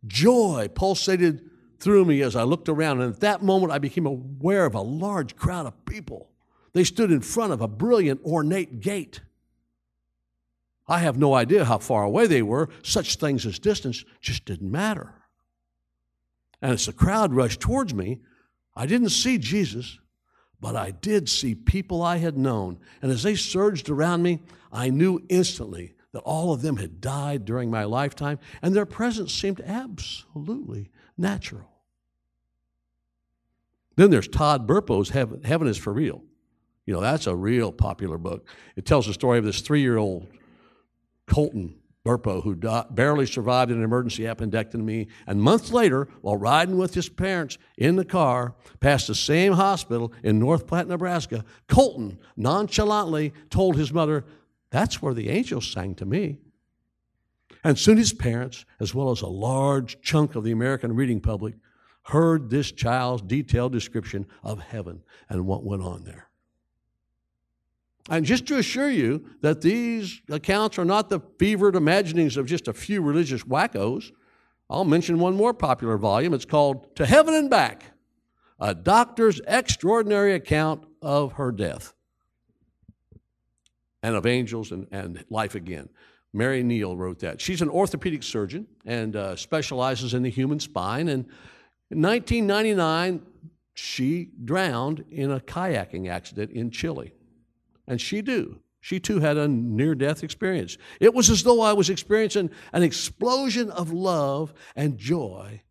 Joy 0.06 0.68
pulsated 0.75 1.49
through 1.78 2.04
me 2.04 2.23
as 2.23 2.37
I 2.37 2.42
looked 2.42 2.68
around, 2.68 3.00
and 3.00 3.14
at 3.14 3.21
that 3.21 3.42
moment, 3.42 3.73
I 3.73 3.78
became 3.78 4.06
aware 4.06 4.66
of 4.66 4.75
a 4.75 4.80
large 4.80 5.37
crowd 5.37 5.66
of 5.66 5.85
people. 5.85 6.30
They 6.73 6.85
stood 6.85 7.11
in 7.11 7.21
front 7.21 7.52
of 7.52 7.61
a 7.61 7.68
brilliant, 7.68 8.23
ornate 8.25 8.80
gate. 8.80 9.21
I 10.88 10.99
have 10.99 11.18
no 11.18 11.35
idea 11.35 11.64
how 11.64 11.78
far 11.78 12.04
away 12.04 12.26
they 12.26 12.42
were. 12.42 12.68
Such 12.83 13.16
things 13.16 13.45
as 13.45 13.59
distance 13.59 14.04
just 14.21 14.45
didn't 14.45 14.71
matter. 14.71 15.14
And 16.62 16.73
as 16.73 16.87
the 16.87 16.92
crowd 16.92 17.35
rushed 17.35 17.61
towards 17.61 17.92
me, 17.92 18.21
I 18.75 18.87
didn't 18.87 19.11
see 19.11 19.38
Jesus, 19.38 19.99
but 20.61 20.76
I 20.76 20.90
did 20.90 21.28
see 21.28 21.54
people 21.54 22.02
I 22.02 22.18
had 22.18 22.37
known. 22.37 22.78
And 23.02 23.11
as 23.11 23.23
they 23.23 23.35
surged 23.35 23.88
around 23.88 24.23
me, 24.23 24.40
I 24.73 24.90
knew 24.90 25.25
instantly 25.28 25.95
that 26.12 26.21
all 26.21 26.52
of 26.52 26.62
them 26.62 26.76
had 26.76 27.00
died 27.00 27.45
during 27.45 27.71
my 27.71 27.85
lifetime, 27.85 28.38
and 28.62 28.75
their 28.75 28.87
presence 28.87 29.33
seemed 29.33 29.61
absolutely 29.61 30.90
natural. 31.16 31.68
Then 33.96 34.11
there's 34.11 34.28
Todd 34.28 34.66
Burpo's 34.66 35.11
Heaven, 35.11 35.42
Heaven 35.42 35.68
is 35.68 35.78
for 35.78 35.92
Real. 35.92 36.23
You 36.85 36.94
know, 36.94 37.00
that's 37.00 37.26
a 37.26 37.35
real 37.35 37.73
popular 37.73 38.18
book. 38.18 38.46
It 38.76 38.87
tells 38.87 39.06
the 39.06 39.14
story 39.14 39.38
of 39.38 39.44
this 39.44 39.61
three 39.61 39.80
year 39.80 39.96
old 39.96 40.28
Colton 41.26 41.75
Burpo, 42.06 42.42
who 42.44 42.54
barely 42.54 43.26
survived 43.26 43.73
an 43.73 43.82
emergency 43.82 44.23
appendectomy, 44.23 45.08
and 45.26 45.42
months 45.42 45.73
later, 45.73 46.08
while 46.20 46.37
riding 46.37 46.78
with 46.78 46.94
his 46.94 47.08
parents 47.08 47.58
in 47.76 47.96
the 47.96 48.04
car 48.04 48.54
past 48.78 49.08
the 49.08 49.14
same 49.14 49.54
hospital 49.54 50.12
in 50.23 50.38
North 50.38 50.68
Platte, 50.68 50.87
Nebraska, 50.87 51.44
Colton 51.66 52.18
nonchalantly 52.37 53.32
told 53.50 53.76
his 53.76 53.92
mother, 53.92 54.25
That's 54.70 55.02
where 55.02 55.14
the 55.14 55.28
angels 55.30 55.66
sang 55.66 55.96
to 55.96 56.06
me. 56.06 56.38
And 57.66 57.76
soon 57.76 57.96
his 57.96 58.12
parents, 58.12 58.64
as 58.78 58.94
well 58.94 59.11
as 59.11 59.23
a 59.23 59.26
large 59.26 60.00
chunk 60.00 60.37
of 60.37 60.44
the 60.44 60.52
American 60.52 60.94
reading 60.94 61.20
public, 61.20 61.54
heard 62.04 62.49
this 62.49 62.70
child's 62.70 63.23
detailed 63.23 63.73
description 63.73 64.25
of 64.44 64.61
heaven 64.61 65.02
and 65.28 65.49
what 65.49 65.64
went 65.64 65.82
on 65.82 66.04
there. 66.04 66.28
And 68.08 68.25
just 68.25 68.46
to 68.46 68.58
assure 68.58 68.88
you 68.88 69.28
that 69.40 69.62
these 69.62 70.23
accounts 70.30 70.78
are 70.78 70.85
not 70.85 71.08
the 71.08 71.18
fevered 71.40 71.75
imaginings 71.75 72.37
of 72.37 72.46
just 72.46 72.68
a 72.68 72.73
few 72.73 73.02
religious 73.02 73.42
wackos, 73.42 74.12
I'll 74.70 74.85
mention 74.85 75.18
one 75.18 75.35
more 75.35 75.52
popular 75.52 75.99
volume. 75.99 76.35
It's 76.35 76.44
called 76.44 76.94
To 76.94 77.04
Heaven 77.04 77.35
and 77.35 77.50
Back 77.50 77.82
A 78.61 78.76
Doctor's 78.76 79.40
Extraordinary 79.44 80.35
Account 80.35 80.87
of 81.02 81.32
Her 81.32 81.50
Death 81.50 81.94
and 84.04 84.14
of 84.14 84.25
Angels 84.25 84.70
and, 84.70 84.87
and 84.92 85.25
Life 85.30 85.56
Again. 85.56 85.88
Mary 86.37 86.62
Neal 86.62 86.97
wrote 86.97 87.21
that. 87.21 87.40
She's 87.40 87.62
an 87.62 87.71
orthopedic 87.71 88.23
surgeon 88.23 88.66
and 88.85 89.16
uh, 89.16 89.37
specializes 89.37 90.12
in 90.12 90.23
the 90.23 90.31
human 90.31 90.61
spine. 90.61 91.09
And 91.09 91.25
in 91.90 92.02
1999, 92.02 93.23
she 93.75 94.31
drowned 94.45 95.05
in 95.11 95.33
a 95.33 95.40
kayaking 95.40 96.09
accident 96.09 96.52
in 96.52 96.71
Chile. 96.71 97.14
And 97.88 98.00
she 98.00 98.21
do. 98.21 98.61
She 98.81 99.00
too 99.00 99.19
had 99.21 99.37
a 99.37 99.49
near 99.49 99.95
death 99.95 100.23
experience. 100.23 100.76
It 101.00 101.14
was 101.14 101.31
as 101.31 101.43
though 101.43 101.62
I 101.62 101.73
was 101.73 101.90
experiencing 101.90 102.50
an 102.73 102.83
explosion 102.83 103.71
of 103.71 103.93
love 103.93 104.52
and 104.76 104.99
joy 104.99 105.62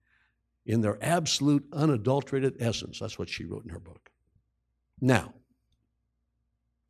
in 0.65 0.81
their 0.81 0.97
absolute, 1.01 1.65
unadulterated 1.71 2.55
essence. 2.59 2.99
That's 2.99 3.19
what 3.19 3.29
she 3.29 3.45
wrote 3.45 3.63
in 3.63 3.69
her 3.69 3.79
book. 3.79 4.09
Now, 4.99 5.33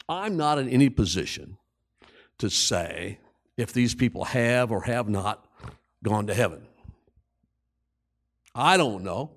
I'm 0.07 0.37
not 0.37 0.59
in 0.59 0.69
any 0.69 0.89
position 0.89 1.57
to 2.37 2.49
say 2.49 3.19
if 3.57 3.73
these 3.73 3.95
people 3.95 4.25
have 4.25 4.71
or 4.71 4.81
have 4.83 5.07
not 5.09 5.45
gone 6.03 6.27
to 6.27 6.33
heaven. 6.33 6.67
I 8.53 8.77
don't 8.77 9.03
know. 9.03 9.31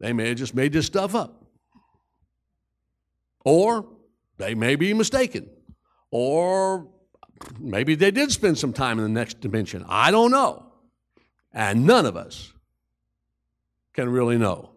They 0.00 0.12
may 0.12 0.28
have 0.28 0.38
just 0.38 0.54
made 0.54 0.72
this 0.72 0.86
stuff 0.86 1.14
up. 1.14 1.44
Or 3.44 3.86
they 4.38 4.54
may 4.54 4.76
be 4.76 4.94
mistaken. 4.94 5.48
Or 6.10 6.88
maybe 7.58 7.94
they 7.94 8.10
did 8.10 8.32
spend 8.32 8.58
some 8.58 8.72
time 8.72 8.98
in 8.98 9.04
the 9.04 9.10
next 9.10 9.40
dimension. 9.40 9.84
I 9.88 10.10
don't 10.10 10.30
know. 10.30 10.66
And 11.52 11.86
none 11.86 12.06
of 12.06 12.16
us 12.16 12.52
can 13.92 14.08
really 14.08 14.38
know. 14.38 14.70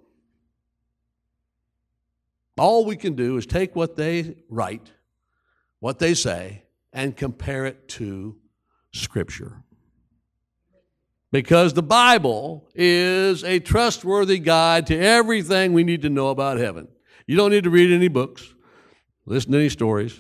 All 2.58 2.86
we 2.86 2.96
can 2.96 3.16
do 3.16 3.38
is 3.38 3.46
take 3.46 3.76
what 3.76 3.96
they 3.96 4.36
write, 4.50 4.92
what 5.80 6.00
they 6.00 6.14
say, 6.14 6.64
and 6.94 7.16
compare 7.16 7.66
it 7.66 7.88
to 7.90 8.38
Scripture. 8.96 9.62
Because 11.32 11.74
the 11.74 11.84
Bible 11.84 12.70
is 12.74 13.44
a 13.44 13.60
trustworthy 13.60 14.40
guide 14.40 14.88
to 14.88 14.98
everything 14.98 15.74
we 15.74 15.84
need 15.84 16.04
to 16.04 16.10
know 16.10 16.30
about 16.30 16.58
heaven. 16.58 16.88
You 17.28 17.36
don't 17.36 17.52
need 17.52 17.66
to 17.66 17.70
read 17.70 17.92
any 17.92 18.08
books 18.08 18.56
listen 19.26 19.52
to 19.52 19.58
any 19.58 19.70
stories. 19.70 20.20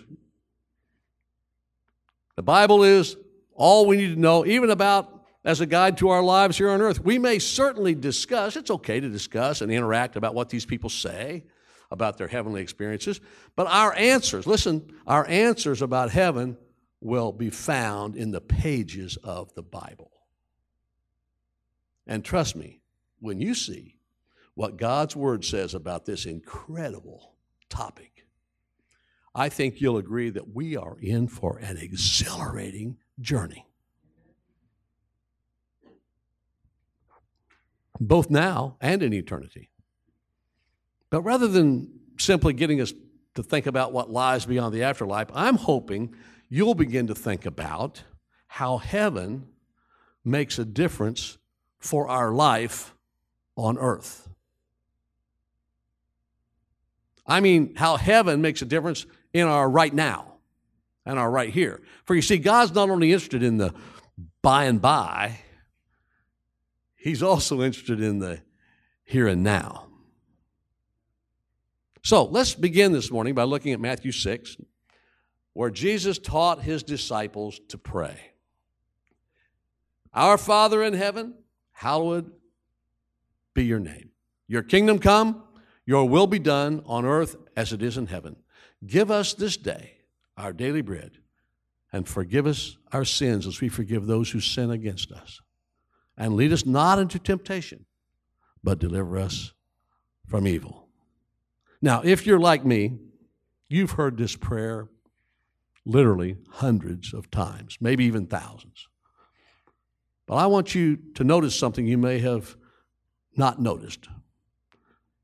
The 2.35 2.43
Bible 2.43 2.83
is 2.83 3.15
all 3.53 3.85
we 3.85 3.97
need 3.97 4.15
to 4.15 4.19
know, 4.19 4.45
even 4.45 4.69
about 4.69 5.11
as 5.43 5.61
a 5.61 5.65
guide 5.65 5.97
to 5.99 6.09
our 6.09 6.23
lives 6.23 6.57
here 6.57 6.69
on 6.69 6.81
earth. 6.81 6.99
We 7.03 7.19
may 7.19 7.39
certainly 7.39 7.93
discuss, 7.93 8.55
it's 8.55 8.71
okay 8.71 8.99
to 8.99 9.09
discuss 9.09 9.61
and 9.61 9.71
interact 9.71 10.15
about 10.15 10.33
what 10.33 10.49
these 10.49 10.65
people 10.65 10.89
say 10.89 11.43
about 11.91 12.17
their 12.17 12.27
heavenly 12.27 12.61
experiences, 12.61 13.21
but 13.55 13.67
our 13.67 13.93
answers, 13.93 14.47
listen, 14.47 14.91
our 15.05 15.25
answers 15.27 15.83
about 15.83 16.09
heaven 16.09 16.57
will 17.01 17.31
be 17.31 17.49
found 17.49 18.15
in 18.15 18.31
the 18.31 18.41
pages 18.41 19.17
of 19.23 19.53
the 19.53 19.63
Bible. 19.63 20.11
And 22.07 22.23
trust 22.23 22.55
me, 22.55 22.81
when 23.19 23.39
you 23.39 23.53
see 23.53 23.97
what 24.53 24.77
God's 24.77 25.15
Word 25.15 25.43
says 25.43 25.73
about 25.73 26.05
this 26.05 26.25
incredible 26.25 27.35
topic, 27.69 28.25
I 29.33 29.49
think 29.49 29.81
you'll 29.81 29.97
agree 29.97 30.29
that 30.29 30.55
we 30.55 30.77
are 30.77 30.97
in 31.01 31.27
for 31.27 31.57
an 31.57 31.77
exhilarating 31.77 32.97
journey. 33.19 33.67
Both 37.99 38.29
now 38.29 38.77
and 38.79 39.03
in 39.03 39.13
eternity. 39.13 39.69
But 41.09 41.21
rather 41.21 41.47
than 41.47 41.99
simply 42.17 42.53
getting 42.53 42.81
us 42.81 42.93
to 43.35 43.43
think 43.43 43.67
about 43.67 43.93
what 43.93 44.09
lies 44.09 44.45
beyond 44.45 44.73
the 44.73 44.83
afterlife, 44.83 45.27
I'm 45.33 45.57
hoping 45.57 46.15
you'll 46.55 46.75
begin 46.75 47.07
to 47.07 47.15
think 47.15 47.45
about 47.45 48.03
how 48.47 48.77
heaven 48.77 49.45
makes 50.23 50.57
a 50.57 50.63
difference 50.63 51.37
for 51.77 52.07
our 52.07 52.31
life 52.33 52.95
on 53.57 53.77
earth. 53.77 54.29
I 57.27 57.41
mean, 57.41 57.75
how 57.75 57.97
heaven 57.97 58.41
makes 58.41 58.61
a 58.61 58.65
difference 58.65 59.05
in 59.33 59.47
our 59.47 59.69
right 59.69 59.93
now 59.93 60.35
and 61.05 61.19
our 61.19 61.29
right 61.29 61.53
here. 61.53 61.81
For 62.05 62.15
you 62.15 62.21
see, 62.21 62.37
God's 62.37 62.73
not 62.73 62.89
only 62.89 63.11
interested 63.11 63.43
in 63.43 63.57
the 63.57 63.73
by 64.41 64.65
and 64.65 64.81
by, 64.81 65.39
He's 66.95 67.21
also 67.21 67.61
interested 67.61 68.01
in 68.01 68.19
the 68.19 68.39
here 69.03 69.27
and 69.27 69.43
now. 69.43 69.87
So 72.03 72.23
let's 72.23 72.55
begin 72.55 72.93
this 72.93 73.11
morning 73.11 73.35
by 73.35 73.43
looking 73.43 73.73
at 73.73 73.79
Matthew 73.79 74.11
6, 74.11 74.57
where 75.55 75.71
Jesus 75.71 76.19
taught 76.19 76.63
his 76.63 76.83
disciples 76.83 77.61
to 77.69 77.77
pray. 77.77 78.19
Our 80.13 80.37
Father 80.37 80.83
in 80.83 80.93
heaven, 80.93 81.33
hallowed 81.71 82.29
be 83.53 83.63
your 83.63 83.79
name. 83.79 84.11
Your 84.49 84.63
kingdom 84.63 84.99
come, 84.99 85.43
your 85.85 86.09
will 86.09 86.27
be 86.27 86.39
done 86.39 86.83
on 86.85 87.05
earth 87.05 87.37
as 87.55 87.71
it 87.71 87.81
is 87.81 87.97
in 87.97 88.07
heaven. 88.07 88.35
Give 88.85 89.09
us 89.09 89.33
this 89.33 89.55
day 89.55 89.93
our 90.35 90.51
daily 90.51 90.81
bread 90.81 91.19
and 91.93 92.05
forgive 92.05 92.45
us 92.45 92.75
our 92.91 93.05
sins 93.05 93.47
as 93.47 93.61
we 93.61 93.69
forgive 93.69 94.07
those 94.07 94.31
who 94.31 94.41
sin 94.41 94.71
against 94.71 95.13
us. 95.13 95.39
And 96.17 96.35
lead 96.35 96.51
us 96.51 96.65
not 96.65 96.99
into 96.99 97.17
temptation, 97.17 97.85
but 98.61 98.79
deliver 98.79 99.17
us 99.17 99.53
from 100.27 100.47
evil. 100.47 100.89
Now, 101.81 102.01
if 102.03 102.27
you're 102.27 102.41
like 102.41 102.65
me, 102.65 102.97
you've 103.69 103.91
heard 103.91 104.17
this 104.17 104.35
prayer 104.35 104.89
literally 105.85 106.37
hundreds 106.49 107.13
of 107.13 107.29
times, 107.29 107.77
maybe 107.79 108.05
even 108.05 108.25
thousands. 108.25 108.87
But 110.25 110.35
I 110.35 110.47
want 110.47 110.73
you 110.73 110.97
to 111.15 111.23
notice 111.23 111.55
something 111.55 111.85
you 111.85 111.97
may 111.97 112.19
have 112.19 112.55
not 113.37 113.61
noticed. 113.61 114.07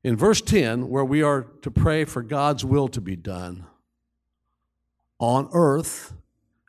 In 0.04 0.16
verse 0.16 0.40
10, 0.40 0.88
where 0.88 1.04
we 1.04 1.22
are 1.22 1.42
to 1.62 1.70
pray 1.70 2.04
for 2.04 2.22
God's 2.22 2.64
will 2.64 2.88
to 2.88 3.00
be 3.00 3.16
done 3.16 3.66
on 5.18 5.48
earth 5.52 6.14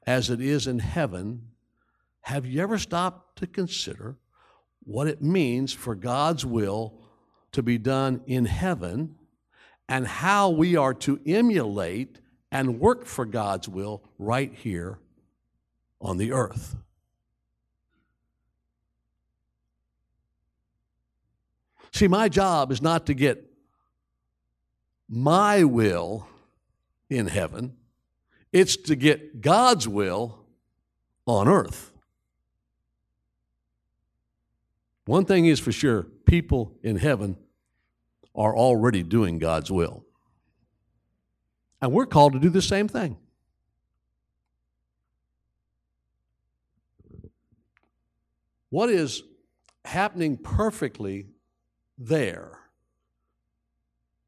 as 0.05 0.29
it 0.29 0.41
is 0.41 0.67
in 0.67 0.79
heaven, 0.79 1.49
have 2.21 2.45
you 2.45 2.61
ever 2.61 2.77
stopped 2.77 3.39
to 3.39 3.47
consider 3.47 4.17
what 4.83 5.07
it 5.07 5.21
means 5.21 5.73
for 5.73 5.95
God's 5.95 6.45
will 6.45 7.01
to 7.51 7.63
be 7.63 7.77
done 7.77 8.21
in 8.25 8.45
heaven 8.45 9.15
and 9.87 10.07
how 10.07 10.49
we 10.49 10.75
are 10.75 10.93
to 10.93 11.19
emulate 11.25 12.19
and 12.53 12.79
work 12.79 13.05
for 13.05 13.25
God's 13.25 13.67
will 13.67 14.03
right 14.19 14.53
here 14.53 14.99
on 15.99 16.17
the 16.17 16.31
earth? 16.31 16.75
See, 21.91 22.07
my 22.07 22.29
job 22.29 22.71
is 22.71 22.81
not 22.81 23.07
to 23.07 23.15
get 23.15 23.43
my 25.09 25.63
will 25.63 26.27
in 27.09 27.27
heaven, 27.27 27.75
it's 28.51 28.77
to 28.77 28.95
get 28.95 29.41
God's 29.41 29.87
will 29.87 30.39
on 31.25 31.47
earth. 31.47 31.91
One 35.05 35.25
thing 35.25 35.47
is 35.47 35.59
for 35.59 35.71
sure 35.71 36.03
people 36.25 36.71
in 36.83 36.97
heaven 36.97 37.37
are 38.35 38.55
already 38.55 39.03
doing 39.03 39.39
God's 39.39 39.71
will. 39.71 40.02
And 41.83 41.91
we're 41.91 42.05
called 42.05 42.31
to 42.31 42.39
do 42.39 42.49
the 42.49 42.61
same 42.61 42.87
thing. 42.87 43.17
What 48.69 48.89
is 48.89 49.21
happening 49.83 50.37
perfectly 50.37 51.27
there 51.97 52.57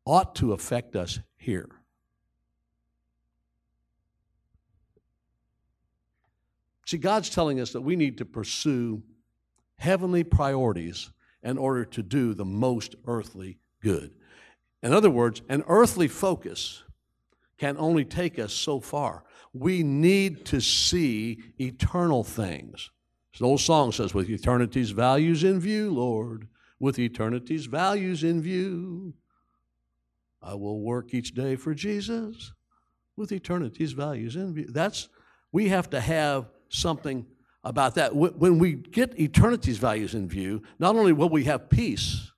ought 0.03 0.35
to 0.35 0.51
affect 0.51 0.97
us 0.97 1.19
here. 1.37 1.69
See, 6.85 6.97
God's 6.97 7.29
telling 7.29 7.61
us 7.61 7.71
that 7.71 7.81
we 7.81 7.95
need 7.95 8.17
to 8.17 8.25
pursue 8.25 9.01
heavenly 9.77 10.25
priorities 10.25 11.09
in 11.41 11.57
order 11.57 11.85
to 11.85 12.03
do 12.03 12.33
the 12.33 12.43
most 12.43 12.95
earthly 13.07 13.59
good. 13.81 14.13
In 14.83 14.91
other 14.91 15.09
words, 15.09 15.41
an 15.47 15.63
earthly 15.67 16.09
focus 16.09 16.83
can 17.57 17.77
only 17.77 18.05
take 18.05 18.37
us 18.39 18.53
so 18.53 18.79
far. 18.79 19.23
We 19.53 19.83
need 19.83 20.45
to 20.47 20.59
see 20.59 21.39
eternal 21.59 22.23
things. 22.23 22.91
The 23.39 23.45
old 23.45 23.61
song 23.61 23.91
says, 23.91 24.13
with 24.13 24.29
eternity's 24.29 24.91
values 24.91 25.43
in 25.43 25.59
view, 25.59 25.91
Lord, 25.91 26.47
with 26.79 26.99
eternity's 26.99 27.65
values 27.65 28.23
in 28.23 28.41
view. 28.41 29.13
I 30.41 30.53
will 30.53 30.81
work 30.81 31.13
each 31.13 31.33
day 31.33 31.55
for 31.55 31.73
Jesus 31.73 32.53
with 33.17 33.31
eternity's 33.31 33.93
values 33.93 34.35
in 34.35 34.53
view. 34.53 34.67
That's, 34.69 35.09
we 35.51 35.69
have 35.69 35.89
to 35.89 35.99
have 35.99 36.49
something 36.69 37.25
about 37.63 37.95
that. 37.95 38.15
When 38.15 38.59
we 38.59 38.73
get 38.73 39.19
eternity's 39.19 39.79
values 39.79 40.13
in 40.13 40.29
view, 40.29 40.61
not 40.79 40.95
only 40.95 41.13
will 41.13 41.29
we 41.29 41.45
have 41.45 41.69
peace, 41.69 42.31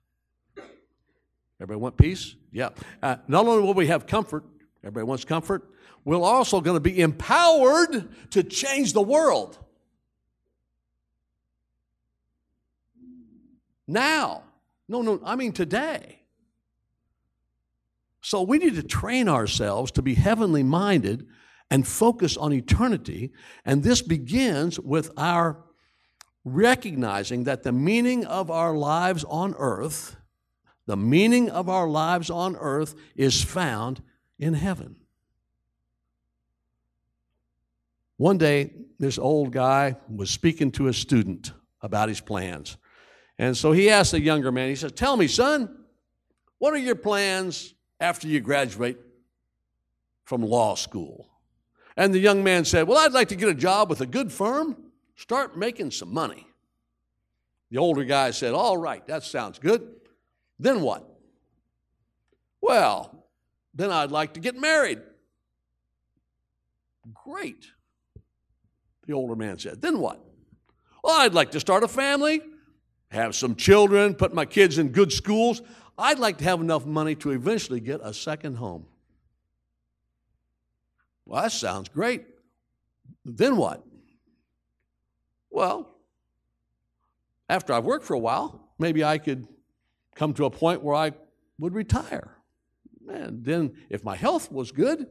everybody 1.59 1.81
want 1.81 1.97
peace? 1.97 2.35
Yeah. 2.51 2.69
Uh, 3.03 3.17
not 3.27 3.45
only 3.45 3.63
will 3.63 3.73
we 3.73 3.87
have 3.87 4.07
comfort, 4.07 4.45
everybody 4.87 5.07
wants 5.07 5.25
comfort, 5.25 5.69
we're 6.05 6.21
also 6.21 6.61
going 6.61 6.75
to 6.75 6.81
be 6.81 6.99
empowered 7.01 8.09
to 8.31 8.43
change 8.43 8.93
the 8.93 9.01
world. 9.01 9.57
Now. 13.87 14.43
No, 14.89 15.01
no, 15.01 15.19
I 15.23 15.35
mean 15.35 15.51
today. 15.51 16.21
So 18.21 18.41
we 18.41 18.57
need 18.57 18.75
to 18.75 18.83
train 18.83 19.27
ourselves 19.27 19.91
to 19.91 20.01
be 20.01 20.13
heavenly 20.13 20.63
minded 20.63 21.27
and 21.69 21.85
focus 21.85 22.37
on 22.37 22.53
eternity. 22.53 23.33
And 23.65 23.83
this 23.83 24.01
begins 24.01 24.79
with 24.79 25.11
our 25.17 25.63
recognizing 26.45 27.43
that 27.43 27.63
the 27.63 27.73
meaning 27.73 28.25
of 28.25 28.49
our 28.49 28.75
lives 28.75 29.25
on 29.25 29.53
earth, 29.57 30.15
the 30.85 30.95
meaning 30.95 31.49
of 31.49 31.67
our 31.67 31.89
lives 31.89 32.29
on 32.29 32.55
earth 32.55 32.95
is 33.15 33.43
found 33.43 34.01
in 34.39 34.53
heaven. 34.53 34.95
One 38.17 38.37
day, 38.37 38.71
this 38.99 39.19
old 39.19 39.51
guy 39.51 39.95
was 40.09 40.29
speaking 40.29 40.71
to 40.71 40.87
a 40.87 40.93
student 40.93 41.51
about 41.81 42.09
his 42.09 42.19
plans. 42.19 42.77
And 43.37 43.55
so 43.55 43.71
he 43.71 43.89
asked 43.89 44.11
the 44.11 44.21
younger 44.21 44.51
man, 44.51 44.69
he 44.69 44.75
says, 44.75 44.91
Tell 44.91 45.15
me, 45.15 45.27
son, 45.27 45.85
what 46.57 46.73
are 46.73 46.77
your 46.77 46.95
plans 46.95 47.75
after 47.99 48.27
you 48.27 48.39
graduate 48.39 48.97
from 50.25 50.41
law 50.41 50.73
school? 50.73 51.29
And 51.95 52.13
the 52.13 52.19
young 52.19 52.43
man 52.43 52.65
said, 52.65 52.87
Well, 52.87 52.97
I'd 52.97 53.13
like 53.13 53.29
to 53.29 53.35
get 53.35 53.49
a 53.49 53.53
job 53.53 53.89
with 53.89 54.01
a 54.01 54.07
good 54.07 54.31
firm, 54.31 54.75
start 55.15 55.55
making 55.55 55.91
some 55.91 56.11
money. 56.11 56.47
The 57.69 57.77
older 57.77 58.03
guy 58.03 58.31
said, 58.31 58.53
All 58.53 58.77
right, 58.77 59.05
that 59.07 59.23
sounds 59.23 59.59
good. 59.59 59.87
Then 60.59 60.81
what? 60.81 61.07
Well, 62.61 63.26
then 63.77 63.91
I'd 63.91 64.11
like 64.11 64.33
to 64.33 64.39
get 64.39 64.59
married. 64.59 64.99
Great. 67.13 67.67
The 69.05 69.13
older 69.13 69.35
man 69.35 69.59
said, 69.59 69.81
Then 69.81 69.99
what? 69.99 70.19
Well, 71.03 71.21
I'd 71.21 71.33
like 71.33 71.51
to 71.51 71.59
start 71.59 71.83
a 71.83 71.87
family, 71.87 72.41
have 73.09 73.35
some 73.35 73.55
children, 73.55 74.15
put 74.15 74.33
my 74.33 74.45
kids 74.45 74.77
in 74.77 74.89
good 74.89 75.13
schools. 75.13 75.61
I'd 75.97 76.19
like 76.19 76.39
to 76.39 76.43
have 76.43 76.59
enough 76.59 76.85
money 76.85 77.15
to 77.15 77.31
eventually 77.31 77.79
get 77.79 78.01
a 78.03 78.13
second 78.13 78.55
home. 78.55 78.85
Well, 81.25 81.43
that 81.43 81.51
sounds 81.51 81.87
great. 81.89 82.25
Then 83.23 83.57
what? 83.57 83.83
Well, 85.49 85.89
after 87.47 87.73
I've 87.73 87.85
worked 87.85 88.05
for 88.05 88.13
a 88.13 88.19
while, 88.19 88.69
maybe 88.79 89.03
I 89.03 89.17
could 89.17 89.47
come 90.15 90.33
to 90.33 90.45
a 90.45 90.49
point 90.49 90.83
where 90.83 90.95
I 90.95 91.13
would 91.59 91.73
retire. 91.73 92.36
And 93.09 93.43
then, 93.43 93.73
if 93.89 94.03
my 94.03 94.15
health 94.15 94.51
was 94.51 94.71
good, 94.71 95.07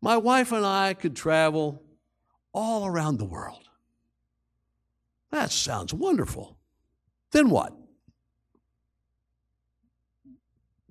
my 0.00 0.16
wife 0.16 0.52
and 0.52 0.64
I 0.64 0.94
could 0.94 1.14
travel 1.14 1.82
all 2.52 2.86
around 2.86 3.18
the 3.18 3.24
world. 3.24 3.68
That 5.30 5.50
sounds 5.50 5.94
wonderful. 5.94 6.58
Then 7.30 7.50
what? 7.50 7.72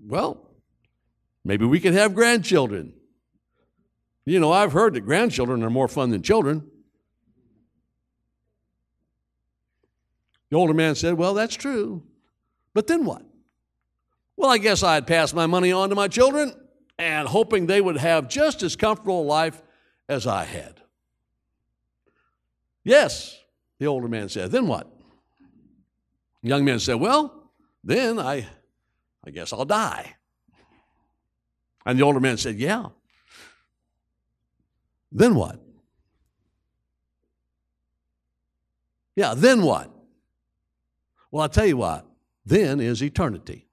Well, 0.03 0.49
maybe 1.43 1.65
we 1.65 1.79
could 1.79 1.93
have 1.93 2.15
grandchildren. 2.15 2.93
You 4.25 4.39
know, 4.39 4.51
I've 4.51 4.71
heard 4.71 4.93
that 4.95 5.01
grandchildren 5.01 5.63
are 5.63 5.69
more 5.69 5.87
fun 5.87 6.09
than 6.09 6.23
children. 6.23 6.69
The 10.49 10.57
older 10.57 10.73
man 10.73 10.95
said, 10.95 11.15
Well, 11.15 11.33
that's 11.33 11.55
true. 11.55 12.03
But 12.73 12.87
then 12.87 13.05
what? 13.05 13.23
Well, 14.41 14.49
I 14.49 14.57
guess 14.57 14.81
I'd 14.81 15.05
pass 15.05 15.35
my 15.35 15.45
money 15.45 15.71
on 15.71 15.89
to 15.89 15.95
my 15.95 16.07
children 16.07 16.55
and 16.97 17.27
hoping 17.27 17.67
they 17.67 17.79
would 17.79 17.97
have 17.97 18.27
just 18.27 18.63
as 18.63 18.75
comfortable 18.75 19.21
a 19.21 19.23
life 19.23 19.61
as 20.09 20.25
I 20.25 20.45
had. 20.45 20.81
Yes, 22.83 23.37
the 23.77 23.85
older 23.85 24.07
man 24.07 24.29
said. 24.29 24.49
Then 24.49 24.65
what? 24.65 24.91
The 26.41 26.49
young 26.49 26.65
man 26.65 26.79
said, 26.79 26.95
Well, 26.95 27.51
then 27.83 28.17
I, 28.17 28.47
I 29.23 29.29
guess 29.29 29.53
I'll 29.53 29.63
die. 29.63 30.15
And 31.85 31.99
the 31.99 32.03
older 32.03 32.19
man 32.19 32.37
said, 32.37 32.55
Yeah. 32.55 32.87
Then 35.11 35.35
what? 35.35 35.59
Yeah, 39.15 39.35
then 39.37 39.61
what? 39.61 39.91
Well, 41.29 41.43
I'll 41.43 41.49
tell 41.49 41.67
you 41.67 41.77
what, 41.77 42.07
then 42.43 42.79
is 42.79 43.03
eternity. 43.03 43.67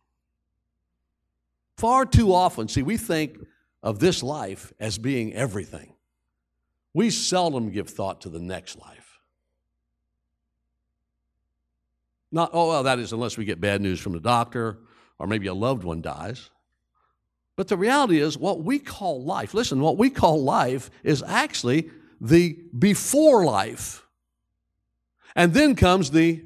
Far 1.78 2.06
too 2.06 2.34
often, 2.34 2.66
see, 2.66 2.82
we 2.82 2.96
think 2.96 3.38
of 3.84 4.00
this 4.00 4.20
life 4.20 4.72
as 4.80 4.98
being 4.98 5.32
everything. 5.32 5.94
We 6.92 7.10
seldom 7.10 7.70
give 7.70 7.88
thought 7.88 8.22
to 8.22 8.28
the 8.28 8.40
next 8.40 8.76
life. 8.80 9.20
Not, 12.32 12.50
oh, 12.52 12.70
well, 12.70 12.82
that 12.82 12.98
is 12.98 13.12
unless 13.12 13.38
we 13.38 13.44
get 13.44 13.60
bad 13.60 13.80
news 13.80 14.00
from 14.00 14.12
the 14.12 14.18
doctor 14.18 14.78
or 15.20 15.28
maybe 15.28 15.46
a 15.46 15.54
loved 15.54 15.84
one 15.84 16.02
dies. 16.02 16.50
But 17.54 17.68
the 17.68 17.76
reality 17.76 18.18
is, 18.18 18.36
what 18.36 18.64
we 18.64 18.80
call 18.80 19.22
life, 19.22 19.54
listen, 19.54 19.80
what 19.80 19.96
we 19.96 20.10
call 20.10 20.42
life 20.42 20.90
is 21.04 21.22
actually 21.24 21.90
the 22.20 22.58
before 22.76 23.44
life. 23.44 24.04
And 25.36 25.54
then 25.54 25.76
comes 25.76 26.10
the 26.10 26.44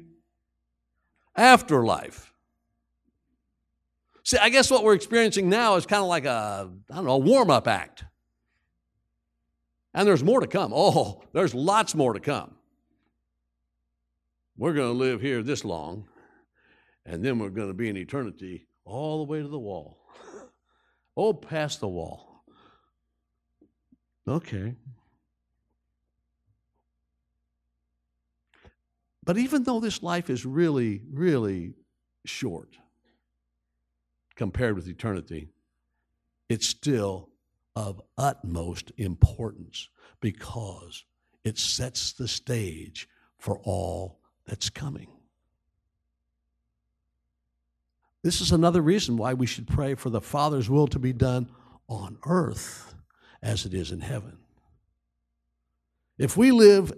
afterlife. 1.35 2.32
See, 4.23 4.37
I 4.37 4.49
guess 4.49 4.71
what 4.71 4.83
we're 4.83 4.93
experiencing 4.93 5.49
now 5.49 5.75
is 5.75 5.85
kind 5.85 6.01
of 6.01 6.07
like 6.07 6.25
a, 6.25 6.69
I 6.89 6.95
don't 6.95 7.05
know, 7.05 7.17
warm 7.17 7.51
up 7.51 7.67
act. 7.67 8.05
And 9.93 10.07
there's 10.07 10.23
more 10.23 10.39
to 10.39 10.47
come. 10.47 10.71
Oh, 10.73 11.21
there's 11.33 11.53
lots 11.53 11.93
more 11.93 12.13
to 12.13 12.19
come. 12.19 12.55
We're 14.57 14.73
going 14.73 14.93
to 14.93 14.97
live 14.97 15.19
here 15.19 15.43
this 15.43 15.65
long, 15.65 16.07
and 17.05 17.23
then 17.23 17.37
we're 17.37 17.49
going 17.49 17.67
to 17.67 17.73
be 17.73 17.89
in 17.89 17.97
eternity 17.97 18.67
all 18.85 19.25
the 19.25 19.31
way 19.31 19.41
to 19.41 19.47
the 19.47 19.59
wall. 19.59 19.99
Oh, 21.15 21.31
past 21.31 21.79
the 21.79 21.87
wall. 21.87 22.43
Okay. 24.27 24.73
But 29.23 29.37
even 29.37 29.61
though 29.61 29.79
this 29.79 30.01
life 30.01 30.31
is 30.31 30.43
really, 30.43 31.03
really 31.11 31.75
short 32.25 32.75
compared 34.35 34.75
with 34.75 34.87
eternity, 34.87 35.47
it's 36.49 36.67
still 36.67 37.29
of 37.75 38.01
utmost 38.17 38.91
importance 38.97 39.89
because 40.19 41.05
it 41.43 41.57
sets 41.57 42.13
the 42.13 42.27
stage 42.27 43.07
for 43.37 43.59
all 43.63 44.19
that's 44.45 44.69
coming. 44.69 45.07
This 48.23 48.39
is 48.39 48.51
another 48.51 48.81
reason 48.81 49.17
why 49.17 49.33
we 49.33 49.45
should 49.45 49.67
pray 49.67 49.95
for 49.95 50.09
the 50.09 50.21
Father's 50.21 50.69
will 50.69 50.87
to 50.87 50.99
be 50.99 51.11
done 51.11 51.49
on 51.87 52.17
earth 52.25 52.95
as 53.41 53.65
it 53.65 53.73
is 53.73 53.91
in 53.91 53.99
heaven. 53.99 54.37
If 56.17 56.37
we 56.37 56.51
live 56.51 56.93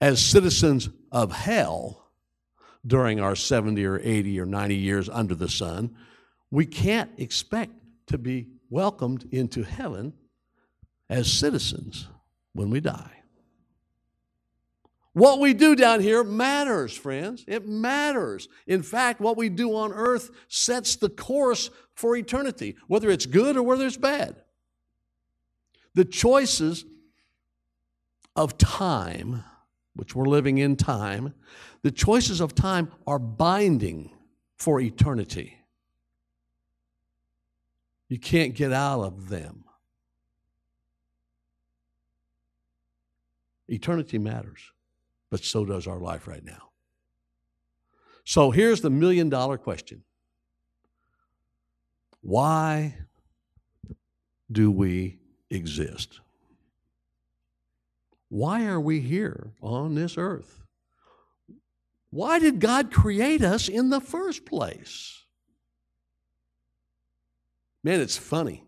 as 0.00 0.20
citizens 0.20 0.88
of 1.10 1.32
hell 1.32 2.06
during 2.86 3.20
our 3.20 3.34
70 3.34 3.84
or 3.84 4.00
80 4.02 4.40
or 4.40 4.46
90 4.46 4.74
years 4.76 5.08
under 5.08 5.34
the 5.34 5.48
sun, 5.48 5.96
we 6.52 6.66
can't 6.66 7.10
expect 7.16 7.72
to 8.06 8.18
be 8.18 8.46
welcomed 8.68 9.26
into 9.32 9.62
heaven 9.62 10.12
as 11.08 11.32
citizens 11.32 12.06
when 12.52 12.68
we 12.70 12.78
die. 12.78 13.22
What 15.14 15.40
we 15.40 15.54
do 15.54 15.74
down 15.74 16.00
here 16.00 16.22
matters, 16.22 16.96
friends. 16.96 17.44
It 17.48 17.66
matters. 17.66 18.48
In 18.66 18.82
fact, 18.82 19.20
what 19.20 19.36
we 19.36 19.48
do 19.48 19.74
on 19.74 19.92
earth 19.92 20.30
sets 20.48 20.96
the 20.96 21.08
course 21.08 21.70
for 21.94 22.16
eternity, 22.16 22.76
whether 22.86 23.10
it's 23.10 23.26
good 23.26 23.56
or 23.56 23.62
whether 23.62 23.86
it's 23.86 23.96
bad. 23.96 24.36
The 25.94 26.04
choices 26.04 26.84
of 28.36 28.58
time, 28.58 29.42
which 29.94 30.14
we're 30.14 30.28
living 30.28 30.58
in 30.58 30.76
time, 30.76 31.34
the 31.82 31.90
choices 31.90 32.40
of 32.40 32.54
time 32.54 32.92
are 33.06 33.18
binding 33.18 34.10
for 34.56 34.80
eternity. 34.80 35.58
You 38.12 38.18
can't 38.18 38.54
get 38.54 38.72
out 38.72 39.00
of 39.00 39.30
them. 39.30 39.64
Eternity 43.68 44.18
matters 44.18 44.72
but 45.32 45.42
so 45.42 45.64
does 45.64 45.86
our 45.86 45.98
life 45.98 46.28
right 46.28 46.44
now. 46.44 46.68
So 48.26 48.50
here's 48.50 48.82
the 48.82 48.90
million 48.90 49.30
dollar 49.30 49.56
question 49.56 50.04
Why 52.20 52.98
do 54.52 54.70
we 54.70 55.18
exist? 55.48 56.20
Why 58.28 58.66
are 58.66 58.80
we 58.80 59.00
here 59.00 59.52
on 59.62 59.94
this 59.94 60.18
earth? 60.18 60.60
Why 62.10 62.38
did 62.38 62.60
God 62.60 62.92
create 62.92 63.42
us 63.42 63.70
in 63.70 63.88
the 63.88 64.02
first 64.02 64.44
place? 64.44 65.21
Man, 67.84 68.00
it's 68.00 68.16
funny 68.16 68.64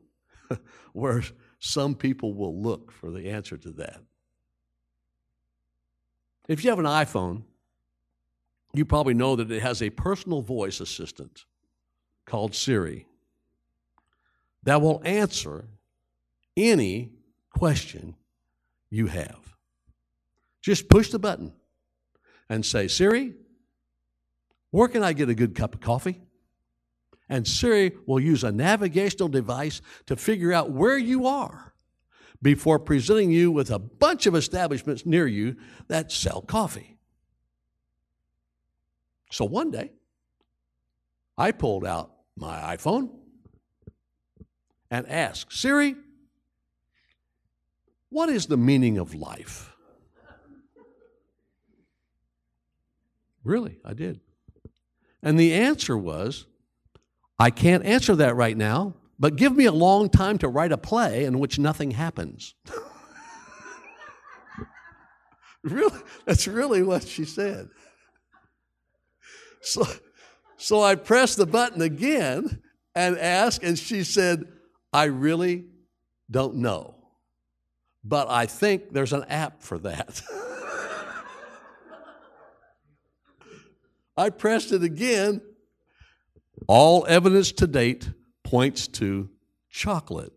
where 0.92 1.22
some 1.58 1.94
people 1.94 2.34
will 2.34 2.60
look 2.60 2.90
for 2.92 3.10
the 3.10 3.30
answer 3.30 3.56
to 3.56 3.70
that. 3.72 4.00
If 6.48 6.62
you 6.62 6.70
have 6.70 6.78
an 6.78 6.84
iPhone, 6.84 7.44
you 8.72 8.84
probably 8.84 9.14
know 9.14 9.36
that 9.36 9.50
it 9.50 9.62
has 9.62 9.82
a 9.82 9.90
personal 9.90 10.42
voice 10.42 10.80
assistant 10.80 11.44
called 12.26 12.54
Siri 12.54 13.06
that 14.64 14.82
will 14.82 15.00
answer 15.04 15.68
any 16.56 17.12
question 17.50 18.16
you 18.90 19.06
have. 19.06 19.56
Just 20.60 20.88
push 20.88 21.10
the 21.10 21.18
button 21.18 21.52
and 22.48 22.64
say, 22.64 22.88
Siri, 22.88 23.34
where 24.70 24.88
can 24.88 25.04
I 25.04 25.12
get 25.12 25.28
a 25.28 25.34
good 25.34 25.54
cup 25.54 25.74
of 25.74 25.80
coffee? 25.80 26.20
And 27.28 27.46
Siri 27.48 27.92
will 28.06 28.20
use 28.20 28.44
a 28.44 28.52
navigational 28.52 29.28
device 29.28 29.80
to 30.06 30.16
figure 30.16 30.52
out 30.52 30.70
where 30.70 30.98
you 30.98 31.26
are 31.26 31.74
before 32.42 32.78
presenting 32.78 33.30
you 33.30 33.50
with 33.50 33.70
a 33.70 33.78
bunch 33.78 34.26
of 34.26 34.34
establishments 34.34 35.06
near 35.06 35.26
you 35.26 35.56
that 35.88 36.12
sell 36.12 36.42
coffee. 36.42 36.98
So 39.30 39.44
one 39.44 39.70
day, 39.70 39.92
I 41.36 41.50
pulled 41.50 41.86
out 41.86 42.12
my 42.36 42.76
iPhone 42.76 43.10
and 44.90 45.08
asked 45.08 45.52
Siri, 45.52 45.96
what 48.10 48.28
is 48.28 48.46
the 48.46 48.56
meaning 48.56 48.98
of 48.98 49.14
life? 49.14 49.72
Really, 53.42 53.78
I 53.84 53.94
did. 53.94 54.20
And 55.22 55.38
the 55.40 55.52
answer 55.52 55.98
was, 55.98 56.46
I 57.38 57.50
can't 57.50 57.84
answer 57.84 58.14
that 58.16 58.36
right 58.36 58.56
now 58.56 58.94
but 59.18 59.36
give 59.36 59.54
me 59.54 59.66
a 59.66 59.72
long 59.72 60.08
time 60.08 60.38
to 60.38 60.48
write 60.48 60.72
a 60.72 60.78
play 60.78 61.24
in 61.24 61.38
which 61.38 61.58
nothing 61.58 61.90
happens. 61.92 62.54
really, 65.62 66.00
that's 66.24 66.48
really 66.48 66.82
what 66.82 67.06
she 67.06 67.24
said. 67.24 67.68
So, 69.62 69.86
so 70.56 70.82
I 70.82 70.96
pressed 70.96 71.38
the 71.38 71.46
button 71.46 71.80
again 71.80 72.60
and 72.94 73.18
asked, 73.18 73.62
and 73.62 73.78
she 73.78 74.04
said, 74.04 74.44
I 74.92 75.04
really 75.04 75.64
don't 76.30 76.56
know, 76.56 76.96
but 78.04 78.28
I 78.28 78.44
think 78.46 78.92
there's 78.92 79.12
an 79.12 79.24
app 79.24 79.62
for 79.62 79.78
that. 79.78 80.22
I 84.16 84.30
pressed 84.30 84.70
it 84.72 84.84
again. 84.84 85.40
All 86.66 87.06
evidence 87.08 87.52
to 87.52 87.66
date 87.66 88.08
points 88.42 88.86
to 88.88 89.28
chocolate. 89.70 90.32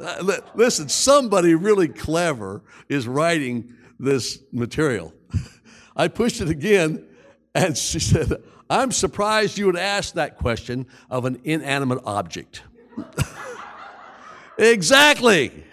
Uh, 0.00 0.40
listen, 0.54 0.88
somebody 0.88 1.54
really 1.54 1.88
clever 1.88 2.62
is 2.88 3.06
writing 3.06 3.72
this 3.98 4.40
material. 4.52 5.12
I 5.96 6.08
pushed 6.08 6.40
it 6.40 6.48
again, 6.48 7.06
and 7.54 7.76
she 7.78 8.00
said, 8.00 8.42
I'm 8.68 8.90
surprised 8.90 9.58
you 9.58 9.66
would 9.66 9.76
ask 9.76 10.14
that 10.14 10.38
question 10.38 10.86
of 11.10 11.24
an 11.24 11.40
inanimate 11.44 12.00
object. 12.04 12.62
exactly. 14.58 15.64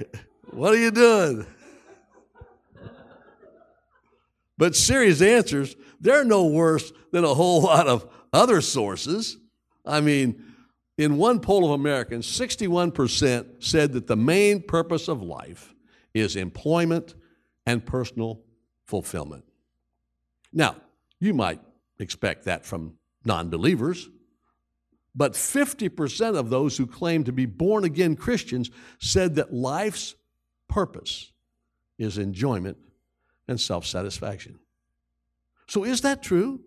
What 0.51 0.73
are 0.73 0.77
you 0.77 0.91
doing? 0.91 1.45
But 4.57 4.75
serious 4.75 5.21
answers, 5.21 5.75
they're 5.99 6.25
no 6.25 6.45
worse 6.45 6.91
than 7.11 7.23
a 7.23 7.33
whole 7.33 7.63
lot 7.63 7.87
of 7.87 8.07
other 8.31 8.61
sources. 8.61 9.37
I 9.85 10.01
mean, 10.01 10.43
in 10.97 11.17
one 11.17 11.39
poll 11.39 11.65
of 11.65 11.71
Americans, 11.71 12.27
61% 12.27 13.63
said 13.63 13.93
that 13.93 14.07
the 14.07 14.15
main 14.15 14.61
purpose 14.61 15.07
of 15.07 15.21
life 15.21 15.73
is 16.13 16.35
employment 16.35 17.15
and 17.65 17.85
personal 17.85 18.41
fulfillment. 18.85 19.45
Now, 20.53 20.75
you 21.19 21.33
might 21.33 21.61
expect 21.99 22.45
that 22.45 22.65
from 22.65 22.97
non 23.23 23.49
believers, 23.49 24.09
but 25.15 25.33
50% 25.33 26.37
of 26.37 26.49
those 26.49 26.77
who 26.77 26.87
claim 26.87 27.23
to 27.23 27.31
be 27.31 27.45
born 27.45 27.83
again 27.83 28.15
Christians 28.15 28.69
said 28.99 29.35
that 29.35 29.53
life's 29.53 30.15
purpose 30.67 31.31
is 31.97 32.17
enjoyment 32.17 32.77
and 33.47 33.59
self 33.59 33.85
satisfaction. 33.85 34.59
So, 35.67 35.83
is 35.83 36.01
that 36.01 36.23
true? 36.23 36.61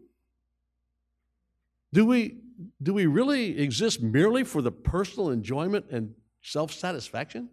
Do 1.93 2.07
we, 2.07 2.39
do 2.83 2.95
we 2.95 3.07
really 3.07 3.59
exist 3.59 4.03
merely 4.03 4.45
for 4.45 4.63
the 4.63 4.73
personal 4.73 5.31
enjoyment 5.31 5.87
and 5.91 6.15
self 6.43 6.73
satisfaction? 6.73 7.49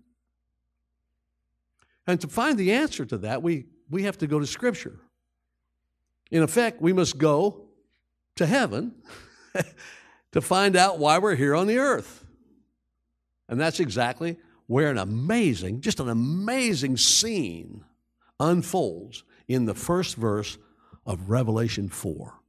And 2.08 2.20
to 2.22 2.28
find 2.28 2.58
the 2.58 2.74
answer 2.74 3.06
to 3.06 3.18
that, 3.20 3.44
we, 3.44 3.68
we 3.90 4.04
have 4.04 4.18
to 4.20 4.28
go 4.28 4.40
to 4.40 4.48
Scripture. 4.48 5.00
In 6.32 6.44
effect, 6.44 6.82
we 6.82 6.94
must 6.94 7.18
go 7.18 7.68
to 8.36 8.46
heaven 8.46 8.94
to 10.32 10.42
find 10.42 10.76
out 10.76 10.98
why 10.98 11.20
we're 11.20 11.36
here 11.36 11.56
on 11.56 11.68
the 11.68 11.78
earth. 11.78 12.26
And 13.50 13.60
that's 13.60 13.80
exactly 13.80 14.38
where 14.68 14.90
an 14.90 14.98
amazing, 14.98 15.82
just 15.82 16.00
an 16.00 16.10
amazing 16.10 16.96
scene 16.96 17.84
unfolds 18.40 19.24
in 19.48 19.66
the 19.66 19.76
first 19.76 20.16
verse 20.16 20.58
of 21.06 21.30
Revelation 21.30 21.90
4, 21.90 22.40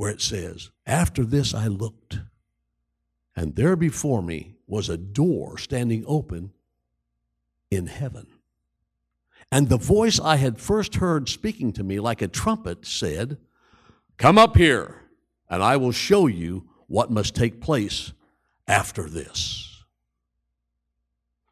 where 0.00 0.10
it 0.10 0.22
says, 0.22 0.70
After 0.86 1.26
this 1.26 1.52
I 1.52 1.66
looked, 1.66 2.20
and 3.36 3.54
there 3.54 3.76
before 3.76 4.22
me 4.22 4.54
was 4.66 4.88
a 4.88 4.96
door 4.96 5.58
standing 5.58 6.04
open 6.06 6.52
in 7.70 7.86
heaven. 7.86 8.26
And 9.52 9.68
the 9.68 9.76
voice 9.76 10.18
I 10.18 10.36
had 10.36 10.58
first 10.58 10.94
heard 10.94 11.28
speaking 11.28 11.74
to 11.74 11.84
me 11.84 12.00
like 12.00 12.22
a 12.22 12.28
trumpet 12.28 12.86
said, 12.86 13.36
Come 14.16 14.38
up 14.38 14.56
here 14.56 15.02
and 15.50 15.62
I 15.62 15.76
will 15.76 15.92
show 15.92 16.26
you 16.26 16.66
what 16.86 17.10
must 17.10 17.34
take 17.34 17.60
place 17.60 18.14
after 18.66 19.06
this. 19.06 19.84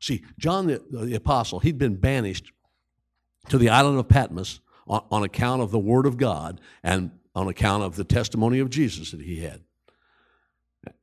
See, 0.01 0.25
John 0.39 0.69
the, 0.69 0.83
the 0.91 1.17
Apostle, 1.17 1.61
he'd 1.61 1.77
been 1.77 1.97
banished 1.97 2.51
to 3.51 3.59
the 3.59 3.69
island 3.69 3.99
of 3.99 4.09
Patmos 4.09 4.61
on, 4.87 5.05
on 5.11 5.23
account 5.23 5.61
of 5.61 5.71
the 5.71 5.79
Word 5.79 6.07
of 6.07 6.17
God 6.17 6.63
and 6.83 7.11
on 7.39 7.47
account 7.47 7.85
of 7.85 7.95
the 7.95 8.03
testimony 8.03 8.59
of 8.59 8.69
Jesus 8.69 9.13
that 9.13 9.21
he 9.21 9.39
had. 9.39 9.61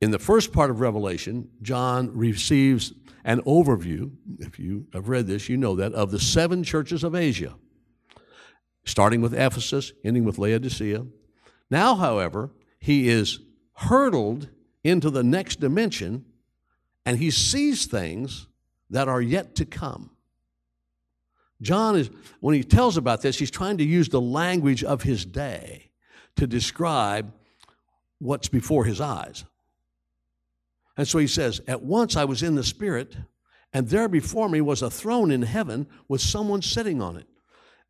In 0.02 0.10
the 0.10 0.18
first 0.18 0.52
part 0.52 0.68
of 0.68 0.80
Revelation, 0.80 1.48
John 1.62 2.14
receives 2.14 2.92
an 3.24 3.40
overview, 3.42 4.10
if 4.38 4.58
you 4.58 4.86
have 4.92 5.08
read 5.08 5.26
this, 5.26 5.48
you 5.48 5.56
know 5.56 5.74
that, 5.76 5.94
of 5.94 6.10
the 6.10 6.20
seven 6.20 6.62
churches 6.62 7.02
of 7.02 7.14
Asia, 7.14 7.54
starting 8.84 9.22
with 9.22 9.32
Ephesus, 9.32 9.92
ending 10.04 10.24
with 10.24 10.36
Laodicea. 10.36 11.06
Now, 11.70 11.94
however, 11.94 12.50
he 12.78 13.08
is 13.08 13.40
hurtled 13.72 14.50
into 14.84 15.08
the 15.08 15.24
next 15.24 15.58
dimension 15.58 16.26
and 17.06 17.18
he 17.18 17.30
sees 17.30 17.86
things 17.86 18.46
that 18.90 19.08
are 19.08 19.22
yet 19.22 19.54
to 19.54 19.64
come. 19.64 20.10
John 21.62 21.96
is, 21.96 22.10
when 22.40 22.54
he 22.54 22.62
tells 22.62 22.98
about 22.98 23.22
this, 23.22 23.38
he's 23.38 23.50
trying 23.50 23.78
to 23.78 23.84
use 23.84 24.10
the 24.10 24.20
language 24.20 24.84
of 24.84 25.02
his 25.02 25.24
day 25.24 25.85
to 26.36 26.46
describe 26.46 27.32
what's 28.18 28.48
before 28.48 28.84
his 28.84 29.00
eyes. 29.00 29.44
And 30.96 31.06
so 31.06 31.18
he 31.18 31.26
says, 31.26 31.60
At 31.66 31.82
once 31.82 32.16
I 32.16 32.24
was 32.24 32.42
in 32.42 32.54
the 32.54 32.64
Spirit, 32.64 33.16
and 33.72 33.88
there 33.88 34.08
before 34.08 34.48
me 34.48 34.60
was 34.60 34.82
a 34.82 34.90
throne 34.90 35.30
in 35.30 35.42
heaven 35.42 35.86
with 36.08 36.20
someone 36.20 36.62
sitting 36.62 37.02
on 37.02 37.16
it. 37.16 37.26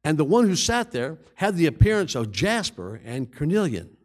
And 0.02 0.18
the 0.18 0.24
one 0.24 0.46
who 0.48 0.56
sat 0.56 0.92
there 0.92 1.18
had 1.34 1.56
the 1.56 1.66
appearance 1.66 2.14
of 2.14 2.32
jasper 2.32 3.00
and 3.04 3.32
carnelian. 3.32 3.96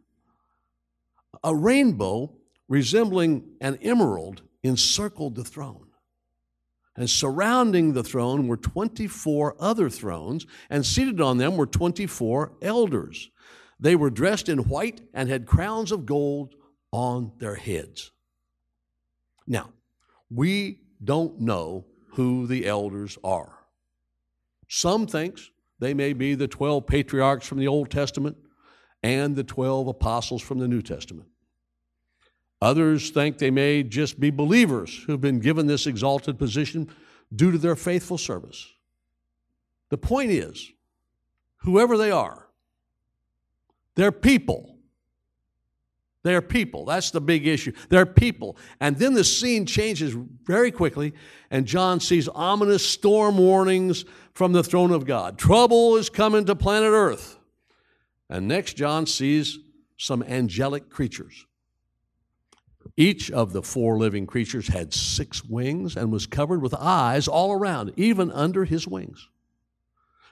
A 1.44 1.54
rainbow 1.54 2.32
resembling 2.68 3.44
an 3.60 3.78
emerald 3.82 4.42
encircled 4.62 5.34
the 5.34 5.44
throne. 5.44 5.86
And 6.96 7.08
surrounding 7.08 7.94
the 7.94 8.02
throne 8.02 8.48
were 8.48 8.56
24 8.56 9.56
other 9.58 9.88
thrones, 9.88 10.46
and 10.68 10.84
seated 10.84 11.20
on 11.20 11.38
them 11.38 11.56
were 11.56 11.66
24 11.66 12.52
elders. 12.60 13.30
They 13.82 13.96
were 13.96 14.10
dressed 14.10 14.48
in 14.48 14.58
white 14.68 15.00
and 15.12 15.28
had 15.28 15.44
crowns 15.44 15.90
of 15.90 16.06
gold 16.06 16.54
on 16.92 17.32
their 17.38 17.56
heads. 17.56 18.12
Now, 19.44 19.72
we 20.30 20.78
don't 21.02 21.40
know 21.40 21.86
who 22.12 22.46
the 22.46 22.64
elders 22.64 23.18
are. 23.24 23.58
Some 24.68 25.08
thinks 25.08 25.50
they 25.80 25.94
may 25.94 26.12
be 26.12 26.36
the 26.36 26.46
12 26.46 26.86
patriarchs 26.86 27.44
from 27.44 27.58
the 27.58 27.66
Old 27.66 27.90
Testament 27.90 28.36
and 29.02 29.34
the 29.34 29.42
12 29.42 29.88
apostles 29.88 30.42
from 30.42 30.60
the 30.60 30.68
New 30.68 30.80
Testament. 30.80 31.28
Others 32.60 33.10
think 33.10 33.38
they 33.38 33.50
may 33.50 33.82
just 33.82 34.20
be 34.20 34.30
believers 34.30 35.02
who've 35.08 35.20
been 35.20 35.40
given 35.40 35.66
this 35.66 35.88
exalted 35.88 36.38
position 36.38 36.88
due 37.34 37.50
to 37.50 37.58
their 37.58 37.74
faithful 37.74 38.16
service. 38.16 38.64
The 39.88 39.98
point 39.98 40.30
is, 40.30 40.70
whoever 41.56 41.98
they 41.98 42.12
are, 42.12 42.41
they're 43.94 44.12
people. 44.12 44.76
They're 46.24 46.42
people. 46.42 46.84
That's 46.84 47.10
the 47.10 47.20
big 47.20 47.46
issue. 47.46 47.72
They're 47.88 48.06
people. 48.06 48.56
And 48.80 48.96
then 48.96 49.14
the 49.14 49.24
scene 49.24 49.66
changes 49.66 50.14
very 50.44 50.70
quickly, 50.70 51.14
and 51.50 51.66
John 51.66 51.98
sees 51.98 52.28
ominous 52.28 52.88
storm 52.88 53.38
warnings 53.38 54.04
from 54.32 54.52
the 54.52 54.62
throne 54.62 54.92
of 54.92 55.04
God. 55.04 55.36
Trouble 55.36 55.96
is 55.96 56.08
coming 56.08 56.44
to 56.44 56.54
planet 56.54 56.92
Earth. 56.92 57.38
And 58.30 58.46
next, 58.46 58.74
John 58.74 59.06
sees 59.06 59.58
some 59.98 60.22
angelic 60.22 60.90
creatures. 60.90 61.46
Each 62.96 63.30
of 63.30 63.52
the 63.52 63.62
four 63.62 63.98
living 63.98 64.26
creatures 64.26 64.68
had 64.68 64.92
six 64.92 65.44
wings 65.44 65.96
and 65.96 66.12
was 66.12 66.26
covered 66.26 66.62
with 66.62 66.74
eyes 66.74 67.26
all 67.26 67.52
around, 67.52 67.92
even 67.96 68.30
under 68.30 68.64
his 68.64 68.86
wings. 68.86 69.28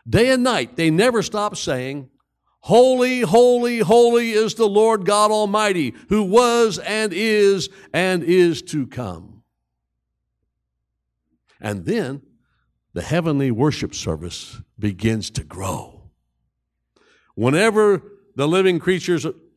Day 0.09 0.31
and 0.31 0.43
night, 0.43 0.77
they 0.77 0.91
never 0.91 1.23
stopped 1.23 1.57
saying, 1.57 2.11
Holy, 2.61 3.23
holy, 3.23 3.79
holy 3.79 4.33
is 4.33 4.55
the 4.55 4.69
Lord 4.69 5.07
God 5.07 5.31
Almighty, 5.31 5.95
who 6.09 6.23
was 6.23 6.79
and 6.79 7.13
is 7.13 7.71
and 7.93 8.23
is 8.23 8.61
to 8.63 8.87
come. 8.87 9.43
And 11.61 11.85
then 11.85 12.23
the 12.93 13.03
heavenly 13.03 13.51
worship 13.51 13.95
service 13.95 14.61
begins 14.79 15.31
to 15.31 15.45
grow. 15.45 16.11
Whenever 17.35 18.03
the 18.37 18.49
living 18.49 18.79
creatures 18.79 19.27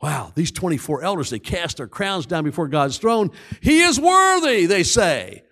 Wow, 0.00 0.32
these 0.34 0.50
24 0.50 1.02
elders, 1.02 1.30
they 1.30 1.38
cast 1.38 1.76
their 1.76 1.86
crowns 1.86 2.24
down 2.24 2.44
before 2.44 2.68
God's 2.68 2.96
throne. 2.96 3.30
He 3.60 3.82
is 3.82 4.00
worthy, 4.00 4.66
they 4.66 4.82
say, 4.82 5.44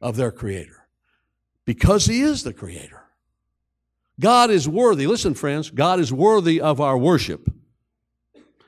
of 0.00 0.16
their 0.16 0.32
Creator 0.32 0.86
because 1.64 2.06
He 2.06 2.22
is 2.22 2.42
the 2.42 2.52
Creator. 2.52 3.00
God 4.18 4.50
is 4.50 4.68
worthy. 4.68 5.06
Listen, 5.06 5.34
friends, 5.34 5.70
God 5.70 6.00
is 6.00 6.12
worthy 6.12 6.60
of 6.60 6.80
our 6.80 6.98
worship 6.98 7.48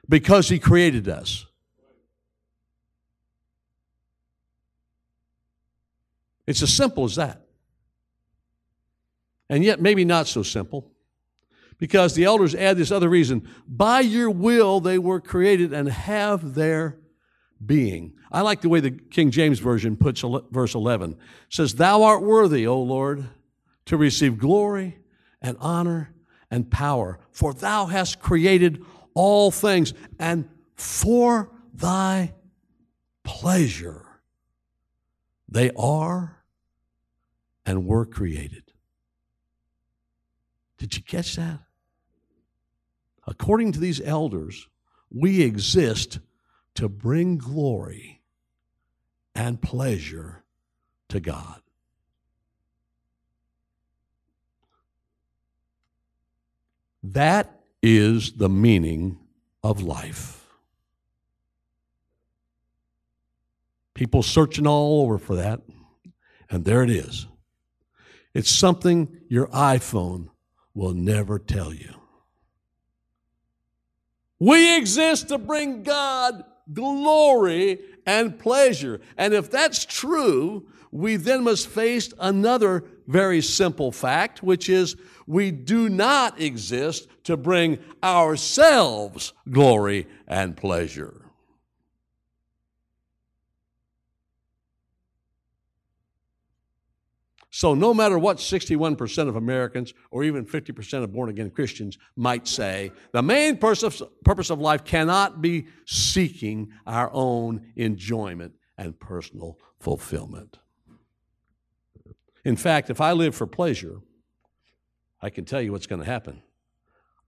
because 0.08 0.48
He 0.48 0.58
created 0.60 1.08
us. 1.08 1.46
It's 6.46 6.62
as 6.62 6.72
simple 6.72 7.04
as 7.04 7.16
that. 7.16 7.42
And 9.48 9.64
yet, 9.64 9.80
maybe 9.80 10.04
not 10.04 10.28
so 10.28 10.44
simple 10.44 10.92
because 11.78 12.14
the 12.14 12.24
elders 12.24 12.54
add 12.54 12.76
this 12.76 12.90
other 12.90 13.08
reason 13.08 13.48
by 13.66 14.00
your 14.00 14.30
will 14.30 14.80
they 14.80 14.98
were 14.98 15.20
created 15.20 15.72
and 15.72 15.88
have 15.88 16.54
their 16.54 16.98
being. 17.64 18.14
I 18.30 18.42
like 18.42 18.60
the 18.60 18.68
way 18.68 18.80
the 18.80 18.90
King 18.90 19.30
James 19.30 19.58
Version 19.58 19.96
puts 19.96 20.22
verse 20.50 20.74
11. 20.74 21.12
It 21.12 21.18
says, 21.48 21.74
Thou 21.74 22.02
art 22.02 22.22
worthy, 22.22 22.66
O 22.66 22.80
Lord, 22.80 23.24
to 23.86 23.96
receive 23.96 24.38
glory 24.38 24.98
and 25.40 25.56
honor 25.60 26.14
and 26.50 26.70
power, 26.70 27.18
for 27.30 27.54
thou 27.54 27.86
hast 27.86 28.20
created 28.20 28.84
all 29.14 29.50
things, 29.50 29.94
and 30.18 30.48
for 30.74 31.50
thy 31.72 32.34
pleasure 33.24 34.06
they 35.48 35.70
are 35.76 36.44
and 37.64 37.86
were 37.86 38.04
created. 38.04 38.62
Did 40.78 40.96
you 40.96 41.02
catch 41.02 41.36
that? 41.36 41.60
According 43.26 43.72
to 43.72 43.80
these 43.80 44.00
elders, 44.00 44.68
we 45.10 45.42
exist 45.42 46.20
to 46.74 46.88
bring 46.88 47.38
glory 47.38 48.22
and 49.34 49.60
pleasure 49.60 50.44
to 51.08 51.20
God. 51.20 51.60
That 57.02 57.60
is 57.82 58.32
the 58.32 58.48
meaning 58.48 59.18
of 59.62 59.82
life. 59.82 60.44
People 63.94 64.22
searching 64.22 64.66
all 64.66 65.02
over 65.02 65.18
for 65.18 65.36
that, 65.36 65.62
and 66.50 66.64
there 66.64 66.82
it 66.82 66.90
is. 66.90 67.26
It's 68.34 68.50
something 68.50 69.20
your 69.28 69.46
iPhone 69.48 70.28
will 70.74 70.92
never 70.92 71.38
tell 71.38 71.72
you. 71.72 71.94
We 74.38 74.76
exist 74.76 75.28
to 75.28 75.38
bring 75.38 75.82
God 75.82 76.44
glory 76.72 77.78
and 78.04 78.38
pleasure. 78.38 79.00
And 79.16 79.32
if 79.32 79.50
that's 79.50 79.84
true, 79.84 80.66
we 80.90 81.16
then 81.16 81.44
must 81.44 81.68
face 81.68 82.12
another 82.18 82.84
very 83.06 83.40
simple 83.40 83.92
fact, 83.92 84.42
which 84.42 84.68
is 84.68 84.96
we 85.26 85.50
do 85.50 85.88
not 85.88 86.40
exist 86.40 87.08
to 87.24 87.36
bring 87.36 87.78
ourselves 88.02 89.32
glory 89.50 90.06
and 90.26 90.56
pleasure. 90.56 91.25
So, 97.56 97.72
no 97.72 97.94
matter 97.94 98.18
what 98.18 98.36
61% 98.36 99.28
of 99.28 99.36
Americans 99.36 99.94
or 100.10 100.22
even 100.24 100.44
50% 100.44 101.02
of 101.02 101.10
born 101.14 101.30
again 101.30 101.48
Christians 101.48 101.96
might 102.14 102.46
say, 102.46 102.92
the 103.12 103.22
main 103.22 103.56
purpose 103.56 104.50
of 104.50 104.60
life 104.60 104.84
cannot 104.84 105.40
be 105.40 105.68
seeking 105.86 106.68
our 106.86 107.10
own 107.14 107.72
enjoyment 107.74 108.52
and 108.76 109.00
personal 109.00 109.58
fulfillment. 109.80 110.58
In 112.44 112.56
fact, 112.56 112.90
if 112.90 113.00
I 113.00 113.12
live 113.12 113.34
for 113.34 113.46
pleasure, 113.46 114.02
I 115.22 115.30
can 115.30 115.46
tell 115.46 115.62
you 115.62 115.72
what's 115.72 115.86
going 115.86 116.02
to 116.02 116.06
happen. 116.06 116.42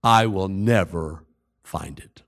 I 0.03 0.27
will 0.27 0.47
never 0.47 1.25
find 1.63 1.97
it. 1.97 2.21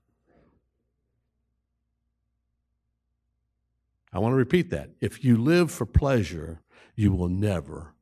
I 4.12 4.18
want 4.18 4.32
to 4.32 4.36
repeat 4.36 4.70
that. 4.70 4.90
If 5.00 5.22
you 5.22 5.36
live 5.36 5.70
for 5.70 5.86
pleasure, 5.86 6.61
you 6.94 7.12
will 7.12 7.28
never 7.28 7.94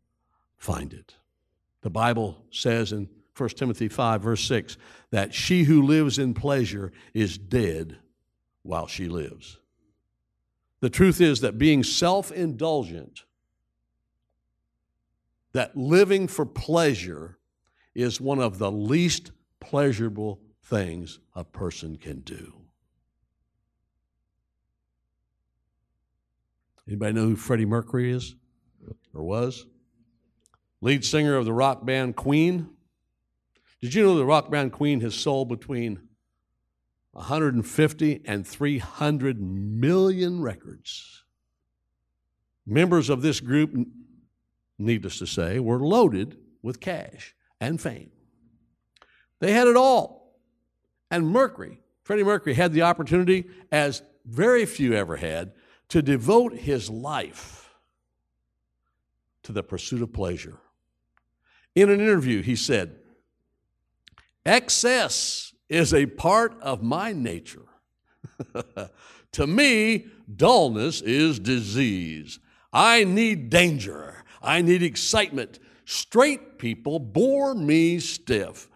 find 0.56 0.92
it. 0.92 1.14
The 1.82 1.90
Bible 1.90 2.44
says 2.50 2.92
in 2.92 3.08
1 3.36 3.48
Timothy 3.50 3.88
5, 3.88 4.22
verse 4.22 4.44
6, 4.44 4.76
that 5.10 5.32
she 5.32 5.64
who 5.64 5.82
lives 5.82 6.18
in 6.18 6.34
pleasure 6.34 6.92
is 7.14 7.38
dead 7.38 7.96
while 8.62 8.86
she 8.86 9.08
lives. 9.08 9.58
The 10.80 10.90
truth 10.90 11.20
is 11.20 11.40
that 11.40 11.58
being 11.58 11.82
self 11.82 12.30
indulgent, 12.30 13.24
that 15.52 15.76
living 15.76 16.28
for 16.28 16.44
pleasure, 16.46 17.38
is 17.94 18.20
one 18.20 18.38
of 18.38 18.58
the 18.58 18.70
least 18.70 19.32
pleasurable 19.58 20.40
things 20.62 21.18
a 21.34 21.44
person 21.44 21.96
can 21.96 22.20
do. 22.20 22.54
Anybody 26.86 27.12
know 27.12 27.26
who 27.26 27.36
Freddie 27.36 27.66
Mercury 27.66 28.10
is 28.10 28.34
or 29.14 29.22
was? 29.22 29.66
Lead 30.80 31.04
singer 31.04 31.36
of 31.36 31.44
the 31.44 31.52
rock 31.52 31.84
band 31.84 32.16
Queen. 32.16 32.68
Did 33.80 33.94
you 33.94 34.02
know 34.02 34.16
the 34.16 34.24
rock 34.24 34.50
band 34.50 34.72
Queen 34.72 35.00
has 35.00 35.14
sold 35.14 35.48
between 35.48 36.00
150 37.12 38.22
and 38.24 38.46
300 38.46 39.40
million 39.40 40.40
records? 40.40 41.24
Members 42.66 43.08
of 43.08 43.22
this 43.22 43.40
group, 43.40 43.74
needless 44.78 45.18
to 45.18 45.26
say, 45.26 45.58
were 45.58 45.80
loaded 45.80 46.36
with 46.62 46.80
cash 46.80 47.34
and 47.60 47.80
fame. 47.80 48.10
They 49.40 49.52
had 49.52 49.66
it 49.66 49.76
all. 49.76 50.38
And 51.10 51.26
Mercury, 51.28 51.80
Freddie 52.02 52.24
Mercury, 52.24 52.54
had 52.54 52.72
the 52.72 52.82
opportunity, 52.82 53.48
as 53.72 54.02
very 54.24 54.64
few 54.66 54.94
ever 54.94 55.16
had, 55.16 55.52
to 55.88 56.02
devote 56.02 56.54
his 56.54 56.88
life 56.88 57.59
to 59.42 59.52
the 59.52 59.62
pursuit 59.62 60.02
of 60.02 60.12
pleasure. 60.12 60.58
In 61.74 61.90
an 61.90 62.00
interview, 62.00 62.42
he 62.42 62.56
said, 62.56 62.96
Excess 64.44 65.54
is 65.68 65.94
a 65.94 66.06
part 66.06 66.60
of 66.60 66.82
my 66.82 67.12
nature. 67.12 67.66
to 69.32 69.46
me, 69.46 70.06
dullness 70.34 71.00
is 71.02 71.38
disease. 71.38 72.38
I 72.72 73.04
need 73.04 73.50
danger. 73.50 74.24
I 74.42 74.62
need 74.62 74.82
excitement. 74.82 75.58
Straight 75.84 76.58
people 76.58 76.98
bore 76.98 77.54
me 77.54 77.98
stiff. 77.98 78.68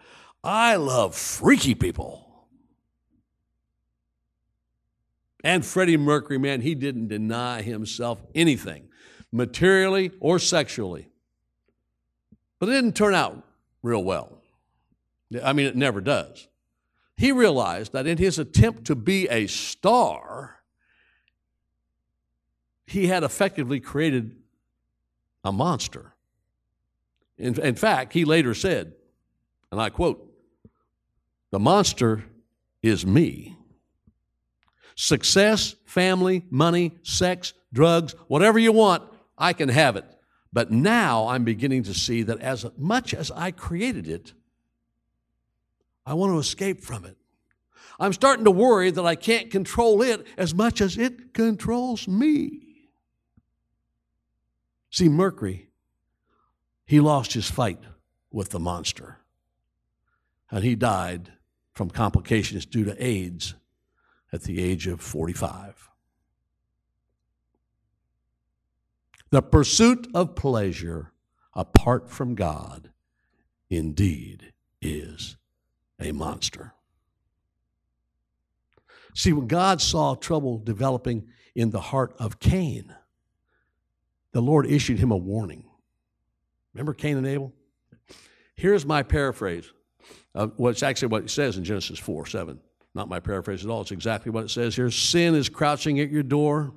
I 0.43 0.75
love 0.75 1.15
freaky 1.15 1.75
people. 1.75 2.25
And 5.43 5.65
Freddie 5.65 5.97
Mercury, 5.97 6.39
man, 6.39 6.61
he 6.61 6.73
didn't 6.75 7.07
deny 7.07 7.61
himself 7.61 8.21
anything, 8.33 8.89
materially 9.35 10.11
or 10.19 10.39
sexually. 10.39 11.09
But 12.59 12.69
it 12.69 12.73
didn't 12.73 12.95
turn 12.95 13.13
out 13.13 13.43
real 13.83 14.03
well. 14.03 14.41
I 15.43 15.53
mean, 15.53 15.65
it 15.65 15.75
never 15.75 16.01
does. 16.01 16.47
He 17.17 17.31
realized 17.31 17.93
that 17.93 18.07
in 18.07 18.17
his 18.17 18.39
attempt 18.39 18.85
to 18.85 18.95
be 18.95 19.27
a 19.29 19.47
star, 19.47 20.59
he 22.85 23.07
had 23.07 23.23
effectively 23.23 23.79
created 23.79 24.35
a 25.43 25.51
monster. 25.51 26.13
In, 27.37 27.59
in 27.59 27.75
fact, 27.75 28.13
he 28.13 28.25
later 28.25 28.53
said, 28.53 28.93
and 29.71 29.81
I 29.81 29.89
quote, 29.89 30.31
the 31.51 31.59
monster 31.59 32.23
is 32.81 33.05
me. 33.05 33.57
Success, 34.95 35.75
family, 35.85 36.45
money, 36.49 36.97
sex, 37.03 37.53
drugs, 37.73 38.13
whatever 38.27 38.57
you 38.59 38.71
want, 38.71 39.03
I 39.37 39.53
can 39.53 39.69
have 39.69 39.95
it. 39.95 40.05
But 40.53 40.71
now 40.71 41.27
I'm 41.27 41.43
beginning 41.43 41.83
to 41.83 41.93
see 41.93 42.23
that 42.23 42.39
as 42.39 42.65
much 42.77 43.13
as 43.13 43.29
I 43.31 43.51
created 43.51 44.07
it, 44.07 44.33
I 46.05 46.13
want 46.13 46.33
to 46.33 46.39
escape 46.39 46.81
from 46.81 47.05
it. 47.05 47.17
I'm 47.99 48.13
starting 48.13 48.45
to 48.45 48.51
worry 48.51 48.91
that 48.91 49.05
I 49.05 49.15
can't 49.15 49.51
control 49.51 50.01
it 50.01 50.25
as 50.37 50.53
much 50.53 50.81
as 50.81 50.97
it 50.97 51.33
controls 51.33 52.07
me. 52.07 52.61
See, 54.89 55.09
Mercury, 55.09 55.69
he 56.85 56.99
lost 56.99 57.33
his 57.33 57.49
fight 57.49 57.79
with 58.31 58.51
the 58.51 58.59
monster, 58.59 59.19
and 60.51 60.63
he 60.63 60.75
died 60.75 61.33
from 61.73 61.89
complications 61.89 62.65
due 62.65 62.85
to 62.85 63.05
AIDS 63.05 63.55
at 64.31 64.43
the 64.43 64.63
age 64.63 64.87
of 64.87 65.01
45. 65.01 65.89
The 69.35 69.41
pursuit 69.41 70.07
of 70.13 70.33
pleasure 70.33 71.11
apart 71.53 72.09
from 72.09 72.35
God 72.35 72.91
indeed 73.69 74.53
is 74.81 75.35
a 75.99 76.13
monster. 76.13 76.73
See, 79.13 79.33
when 79.33 79.47
God 79.47 79.81
saw 79.81 80.15
trouble 80.15 80.57
developing 80.57 81.27
in 81.53 81.71
the 81.71 81.81
heart 81.81 82.15
of 82.17 82.39
Cain, 82.39 82.95
the 84.31 84.41
Lord 84.41 84.67
issued 84.67 84.99
him 84.99 85.11
a 85.11 85.17
warning. 85.17 85.65
Remember 86.73 86.93
Cain 86.93 87.17
and 87.17 87.27
Abel? 87.27 87.51
Here's 88.55 88.85
my 88.85 89.03
paraphrase 89.03 89.69
of 90.33 90.53
what's 90.55 90.81
actually 90.81 91.09
what 91.09 91.23
it 91.23 91.29
says 91.29 91.57
in 91.57 91.65
Genesis 91.65 91.99
4 91.99 92.25
7. 92.25 92.57
Not 92.93 93.09
my 93.09 93.19
paraphrase 93.19 93.65
at 93.65 93.69
all, 93.69 93.81
it's 93.81 93.91
exactly 93.91 94.31
what 94.31 94.45
it 94.45 94.49
says 94.49 94.77
here. 94.77 94.89
Sin 94.89 95.35
is 95.35 95.49
crouching 95.49 95.99
at 95.99 96.09
your 96.09 96.23
door 96.23 96.73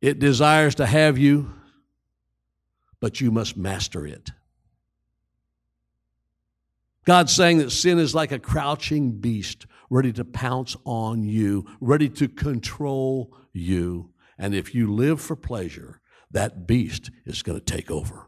it 0.00 0.18
desires 0.18 0.74
to 0.76 0.86
have 0.86 1.18
you, 1.18 1.52
but 3.00 3.20
you 3.20 3.30
must 3.30 3.56
master 3.56 4.06
it. 4.06 4.30
God's 7.04 7.32
saying 7.32 7.58
that 7.58 7.70
sin 7.70 7.98
is 7.98 8.14
like 8.14 8.32
a 8.32 8.38
crouching 8.38 9.12
beast 9.12 9.66
ready 9.88 10.12
to 10.12 10.24
pounce 10.24 10.76
on 10.84 11.22
you, 11.22 11.64
ready 11.80 12.08
to 12.08 12.28
control 12.28 13.36
you. 13.52 14.10
And 14.38 14.54
if 14.54 14.74
you 14.74 14.92
live 14.92 15.20
for 15.20 15.36
pleasure, 15.36 16.00
that 16.32 16.66
beast 16.66 17.10
is 17.24 17.42
going 17.42 17.58
to 17.58 17.64
take 17.64 17.90
over. 17.90 18.26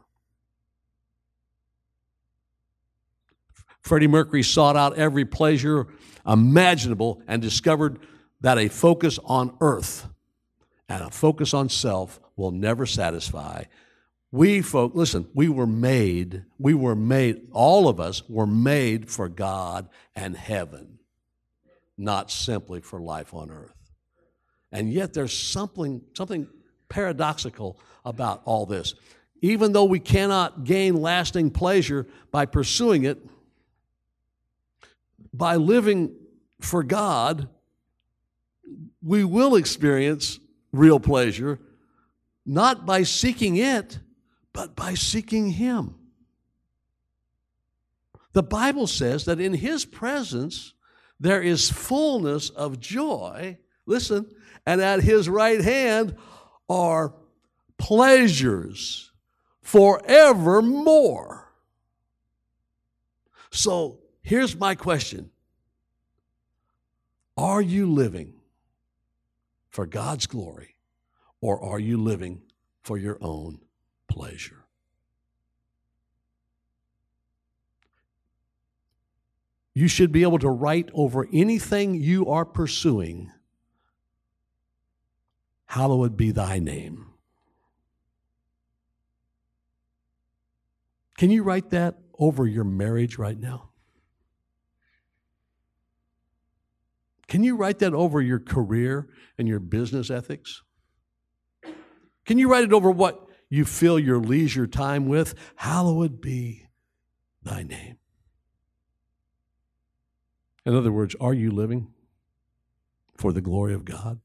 Freddie 3.81 4.07
Mercury 4.07 4.43
sought 4.43 4.75
out 4.75 4.97
every 4.97 5.25
pleasure 5.25 5.87
imaginable 6.25 7.21
and 7.27 7.41
discovered 7.41 7.99
that 8.41 8.57
a 8.57 8.69
focus 8.69 9.19
on 9.25 9.55
earth 9.61 10.07
and 10.89 11.03
a 11.03 11.11
focus 11.11 11.53
on 11.53 11.69
self 11.69 12.19
will 12.35 12.51
never 12.51 12.85
satisfy. 12.85 13.63
We 14.31 14.61
folk, 14.61 14.93
listen, 14.95 15.27
we 15.33 15.47
were 15.49 15.67
made, 15.67 16.43
we 16.57 16.73
were 16.73 16.95
made, 16.95 17.47
all 17.51 17.87
of 17.87 17.99
us 17.99 18.27
were 18.27 18.47
made 18.47 19.09
for 19.09 19.29
God 19.29 19.87
and 20.15 20.35
heaven. 20.35 20.99
not 21.99 22.31
simply 22.31 22.79
for 22.79 22.99
life 22.99 23.33
on 23.33 23.51
earth. 23.51 23.75
And 24.71 24.91
yet 24.91 25.13
there's 25.13 25.37
something, 25.37 26.01
something 26.15 26.47
paradoxical 26.87 27.77
about 28.05 28.41
all 28.45 28.65
this. 28.65 28.95
Even 29.41 29.73
though 29.73 29.83
we 29.83 29.99
cannot 29.99 30.63
gain 30.63 30.95
lasting 30.95 31.51
pleasure 31.51 32.07
by 32.31 32.45
pursuing 32.45 33.03
it, 33.03 33.19
by 35.33 35.57
living 35.57 36.15
for 36.61 36.83
God, 36.83 37.49
we 39.01 39.23
will 39.23 39.55
experience 39.55 40.39
real 40.71 40.99
pleasure, 40.99 41.59
not 42.45 42.85
by 42.85 43.03
seeking 43.03 43.57
it, 43.57 43.99
but 44.53 44.75
by 44.75 44.93
seeking 44.93 45.51
Him. 45.51 45.95
The 48.33 48.43
Bible 48.43 48.87
says 48.87 49.25
that 49.25 49.39
in 49.39 49.53
His 49.53 49.85
presence 49.85 50.73
there 51.19 51.41
is 51.41 51.69
fullness 51.69 52.49
of 52.49 52.79
joy. 52.79 53.57
Listen, 53.85 54.29
and 54.65 54.81
at 54.81 55.01
His 55.01 55.27
right 55.27 55.61
hand 55.61 56.15
are 56.69 57.13
pleasures 57.77 59.11
forevermore. 59.61 61.51
So 63.51 63.99
here's 64.21 64.55
my 64.55 64.75
question 64.75 65.31
Are 67.35 67.61
you 67.61 67.91
living 67.91 68.38
for 69.69 69.85
God's 69.85 70.27
glory, 70.27 70.75
or 71.41 71.61
are 71.63 71.79
you 71.79 71.97
living 71.97 72.41
for 72.81 72.97
your 72.97 73.17
own 73.21 73.59
pleasure? 74.07 74.65
You 79.73 79.87
should 79.87 80.11
be 80.11 80.23
able 80.23 80.39
to 80.39 80.49
write 80.49 80.89
over 80.93 81.27
anything 81.31 81.95
you 81.95 82.27
are 82.27 82.45
pursuing, 82.45 83.31
Hallowed 85.67 86.17
be 86.17 86.31
thy 86.31 86.57
name. 86.57 87.05
Can 91.15 91.29
you 91.29 91.43
write 91.43 91.69
that 91.69 91.99
over 92.17 92.47
your 92.47 92.63
marriage 92.63 93.19
right 93.19 93.39
now? 93.39 93.68
Can 97.29 97.43
you 97.43 97.55
write 97.55 97.77
that 97.79 97.93
over 97.93 98.19
your 98.21 98.39
career 98.39 99.07
and 99.37 99.47
your 99.47 99.59
business 99.59 100.09
ethics? 100.09 100.63
Can 102.25 102.39
you 102.39 102.51
write 102.51 102.63
it 102.63 102.73
over 102.73 102.89
what 102.89 103.23
you 103.49 103.65
fill 103.65 103.99
your 103.99 104.17
leisure 104.19 104.65
time 104.65 105.07
with? 105.07 105.35
Hallowed 105.55 106.21
be 106.21 106.65
thy 107.43 107.61
name. 107.61 107.97
In 110.65 110.75
other 110.75 110.91
words, 110.91 111.15
are 111.21 111.33
you 111.33 111.51
living 111.51 111.93
for 113.15 113.31
the 113.31 113.41
glory 113.41 113.75
of 113.75 113.85
God? 113.85 114.19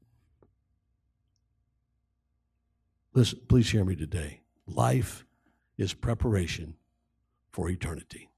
Listen, 3.13 3.39
please 3.47 3.69
hear 3.69 3.85
me 3.85 3.95
today. 3.95 4.41
Life 4.65 5.25
is 5.77 5.93
preparation 5.93 6.75
for 7.51 7.69
eternity. 7.69 8.29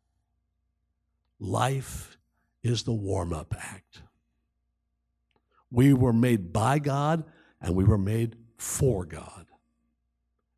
Life 1.40 2.18
is 2.64 2.84
the 2.84 2.94
warm 2.94 3.32
up 3.32 3.56
act. 3.58 4.02
We 5.72 5.94
were 5.94 6.14
made 6.14 6.54
by 6.54 6.80
God 6.80 7.24
and 7.62 7.76
we 7.76 7.84
were 7.84 7.98
made 7.98 8.36
for 8.58 9.06
God. 9.06 9.46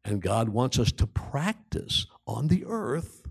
And 0.06 0.22
God 0.22 0.50
wants 0.50 0.80
us 0.80 0.92
to 0.94 1.08
practice 1.08 2.06
on 2.26 2.48
the 2.48 2.66
earth 2.66 3.24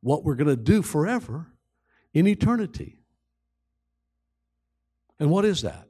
what 0.00 0.24
we're 0.24 0.34
going 0.34 0.48
to 0.48 0.56
do 0.56 0.82
forever 0.82 1.52
in 2.14 2.26
eternity. 2.26 2.98
And 5.18 5.30
what 5.30 5.44
is 5.44 5.62
that? 5.62 5.88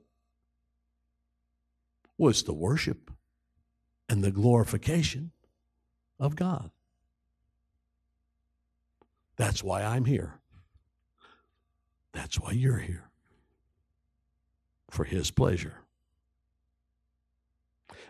Well, 2.17 2.31
it's 2.31 2.43
the 2.43 2.55
worship 2.55 3.11
and 4.09 4.25
the 4.25 4.31
glorification 4.31 5.31
of 6.19 6.35
God. 6.35 6.71
That's 9.37 9.63
why 9.63 9.85
I'm 9.85 10.05
here. 10.05 10.41
That's 12.13 12.41
why 12.41 12.53
you're 12.53 12.79
here. 12.79 13.08
For 14.91 15.05
His 15.05 15.31
pleasure. 15.31 15.75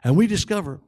And 0.04 0.16
we 0.16 0.26
discover, 0.26 0.80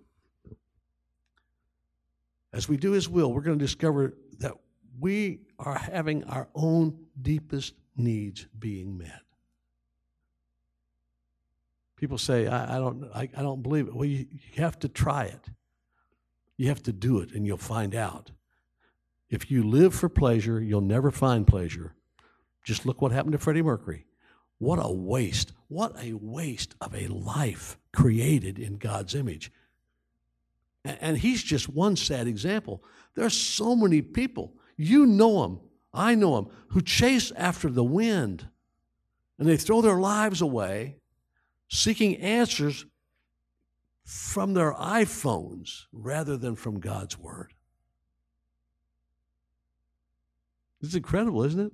as 2.53 2.69
we 2.69 2.77
do 2.77 2.93
His 2.93 3.09
will, 3.09 3.33
we're 3.33 3.41
going 3.43 3.59
to 3.59 3.65
discover 3.65 4.15
that 4.39 4.55
we 4.99 5.41
are 5.59 5.79
having 5.79 6.25
our 6.25 6.49
own 6.55 7.07
deepest 7.21 7.75
needs 7.97 8.47
being 8.59 8.97
met. 8.97 9.23
People 11.97 12.19
say, 12.19 12.47
I, 12.47 12.77
I 12.77 12.79
don't, 12.79 13.11
I, 13.15 13.29
I, 13.37 13.43
don't 13.43 13.63
believe 13.63 13.89
it. 13.89 13.95
Well, 13.95 14.07
you, 14.07 14.27
you 14.31 14.63
have 14.63 14.79
to 14.81 14.89
try 14.89 15.25
it. 15.25 15.51
You 16.57 16.69
have 16.69 16.83
to 16.85 16.93
do 16.93 17.19
it, 17.19 17.33
and 17.33 17.47
you'll 17.47 17.59
find 17.59 17.95
out. 17.95 18.31
If 19.29 19.51
you 19.51 19.63
live 19.63 19.95
for 19.95 20.09
pleasure, 20.09 20.61
you'll 20.61 20.81
never 20.81 21.11
find 21.11 21.47
pleasure. 21.47 21.95
Just 22.65 22.87
look 22.87 23.03
what 23.03 23.13
happened 23.13 23.33
to 23.33 23.39
Freddie 23.39 23.63
Mercury. 23.63 24.07
What 24.61 24.79
a 24.79 24.93
waste. 24.93 25.53
What 25.69 25.97
a 25.99 26.13
waste 26.13 26.75
of 26.83 26.95
a 26.95 27.07
life 27.09 27.79
created 27.93 28.59
in 28.59 28.77
God's 28.77 29.15
image. 29.15 29.51
And 30.85 31.17
he's 31.17 31.43
just 31.43 31.69
one 31.69 31.97
sad 31.97 32.29
example. 32.29 32.85
There's 33.15 33.37
so 33.37 33.75
many 33.75 34.03
people, 34.03 34.53
you 34.77 35.07
know 35.07 35.43
them, 35.43 35.61
I 35.93 36.15
know 36.15 36.37
them, 36.37 36.53
who 36.69 36.83
chase 36.83 37.33
after 37.33 37.71
the 37.71 37.85
wind 37.85 38.49
and 39.39 39.49
they 39.49 39.57
throw 39.57 39.81
their 39.81 39.99
lives 39.99 40.43
away 40.43 40.97
seeking 41.69 42.17
answers 42.19 42.85
from 44.05 44.53
their 44.53 44.75
iPhones 44.75 45.85
rather 45.91 46.37
than 46.37 46.55
from 46.55 46.81
God's 46.81 47.19
Word. 47.19 47.55
It's 50.83 50.95
incredible, 50.95 51.45
isn't 51.45 51.61
it? 51.61 51.73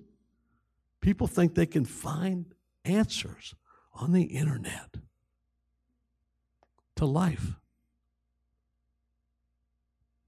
People 1.00 1.26
think 1.26 1.54
they 1.54 1.66
can 1.66 1.84
find 1.84 2.46
answers 2.86 3.54
on 3.94 4.12
the 4.12 4.24
internet 4.24 4.96
to 6.96 7.04
life. 7.04 7.52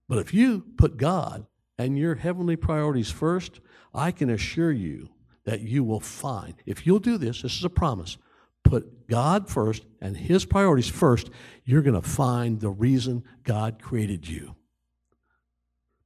But 0.09 0.19
if 0.19 0.33
you 0.33 0.65
put 0.77 0.97
God 0.97 1.47
and 1.79 1.99
your 1.99 2.15
heavenly 2.15 2.57
priorities 2.57 3.11
first, 3.11 3.61
I 3.95 4.11
can 4.11 4.31
assure 4.31 4.73
you 4.73 5.11
that 5.45 5.61
you 5.61 5.85
will 5.85 6.01
find, 6.01 6.55
if 6.67 6.87
you'll 6.87 6.99
do 6.99 7.19
this, 7.19 7.43
this 7.43 7.57
is 7.57 7.65
a 7.65 7.71
promise, 7.71 8.19
put 8.65 9.07
God 9.07 9.49
first 9.49 9.85
and 10.01 10.17
His 10.17 10.45
priorities 10.45 10.89
first, 10.89 11.31
you're 11.65 11.83
going 11.83 12.01
to 12.01 12.07
find 12.07 12.61
the 12.61 12.71
reason 12.71 13.25
God 13.45 13.81
created 13.83 14.29
you. 14.29 14.57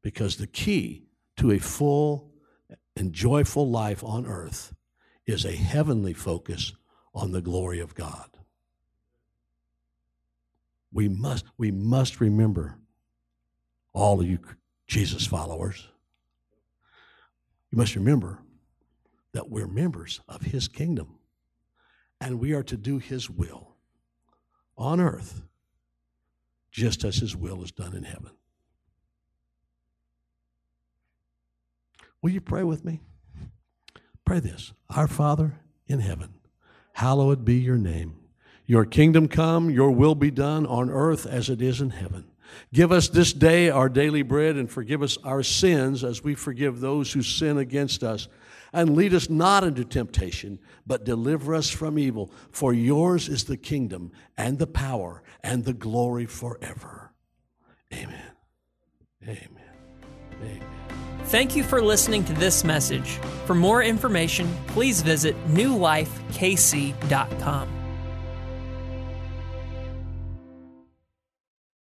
Because 0.02 0.36
the 0.36 0.46
key 0.46 1.04
to 1.36 1.52
a 1.52 1.58
full 1.58 2.32
and 2.96 3.12
joyful 3.12 3.68
life 3.70 4.04
on 4.04 4.26
earth 4.26 4.74
is 5.26 5.44
a 5.44 5.52
heavenly 5.52 6.12
focus 6.12 6.72
on 7.14 7.32
the 7.32 7.40
glory 7.40 7.80
of 7.80 7.94
God. 7.94 8.28
We 10.92 11.08
must, 11.08 11.44
we 11.56 11.70
must 11.70 12.20
remember, 12.20 12.76
all 13.92 14.20
of 14.20 14.26
you 14.26 14.38
Jesus 14.86 15.26
followers, 15.26 15.88
you 17.70 17.78
must 17.78 17.94
remember 17.94 18.40
that 19.32 19.48
we're 19.48 19.66
members 19.66 20.20
of 20.28 20.42
His 20.42 20.68
kingdom 20.68 21.18
and 22.20 22.38
we 22.38 22.52
are 22.52 22.62
to 22.64 22.76
do 22.76 22.98
His 22.98 23.30
will 23.30 23.74
on 24.76 25.00
earth, 25.00 25.42
just 26.70 27.04
as 27.04 27.16
His 27.16 27.34
will 27.34 27.62
is 27.62 27.72
done 27.72 27.94
in 27.94 28.04
heaven. 28.04 28.32
Will 32.20 32.30
you 32.30 32.40
pray 32.40 32.62
with 32.62 32.84
me? 32.84 33.00
Pray 34.24 34.40
this 34.40 34.72
Our 34.90 35.08
Father 35.08 35.54
in 35.86 36.00
heaven, 36.00 36.34
hallowed 36.94 37.44
be 37.44 37.56
your 37.56 37.78
name. 37.78 38.16
Your 38.66 38.84
kingdom 38.84 39.28
come, 39.28 39.70
your 39.70 39.90
will 39.90 40.14
be 40.14 40.30
done 40.30 40.66
on 40.66 40.88
earth 40.88 41.26
as 41.26 41.50
it 41.50 41.60
is 41.60 41.80
in 41.80 41.90
heaven. 41.90 42.24
Give 42.72 42.92
us 42.92 43.08
this 43.08 43.32
day 43.32 43.70
our 43.70 43.88
daily 43.88 44.22
bread 44.22 44.56
and 44.56 44.70
forgive 44.70 45.02
us 45.02 45.18
our 45.24 45.42
sins 45.42 46.04
as 46.04 46.22
we 46.22 46.34
forgive 46.34 46.80
those 46.80 47.12
who 47.12 47.22
sin 47.22 47.58
against 47.58 48.02
us 48.02 48.28
and 48.72 48.96
lead 48.96 49.12
us 49.12 49.28
not 49.28 49.64
into 49.64 49.84
temptation, 49.84 50.58
but 50.86 51.04
deliver 51.04 51.54
us 51.54 51.70
from 51.70 51.98
evil. 51.98 52.32
For 52.50 52.72
yours 52.72 53.28
is 53.28 53.44
the 53.44 53.56
kingdom 53.56 54.12
and 54.36 54.58
the 54.58 54.66
power 54.66 55.22
and 55.42 55.64
the 55.64 55.74
glory 55.74 56.26
forever. 56.26 57.12
Amen. 57.92 58.32
Amen. 59.22 59.48
Amen. 60.40 60.81
Thank 61.32 61.56
you 61.56 61.64
for 61.64 61.80
listening 61.80 62.24
to 62.24 62.34
this 62.34 62.62
message. 62.62 63.12
For 63.46 63.54
more 63.54 63.82
information, 63.82 64.54
please 64.66 65.00
visit 65.00 65.34
newlifekc.com. 65.46 67.81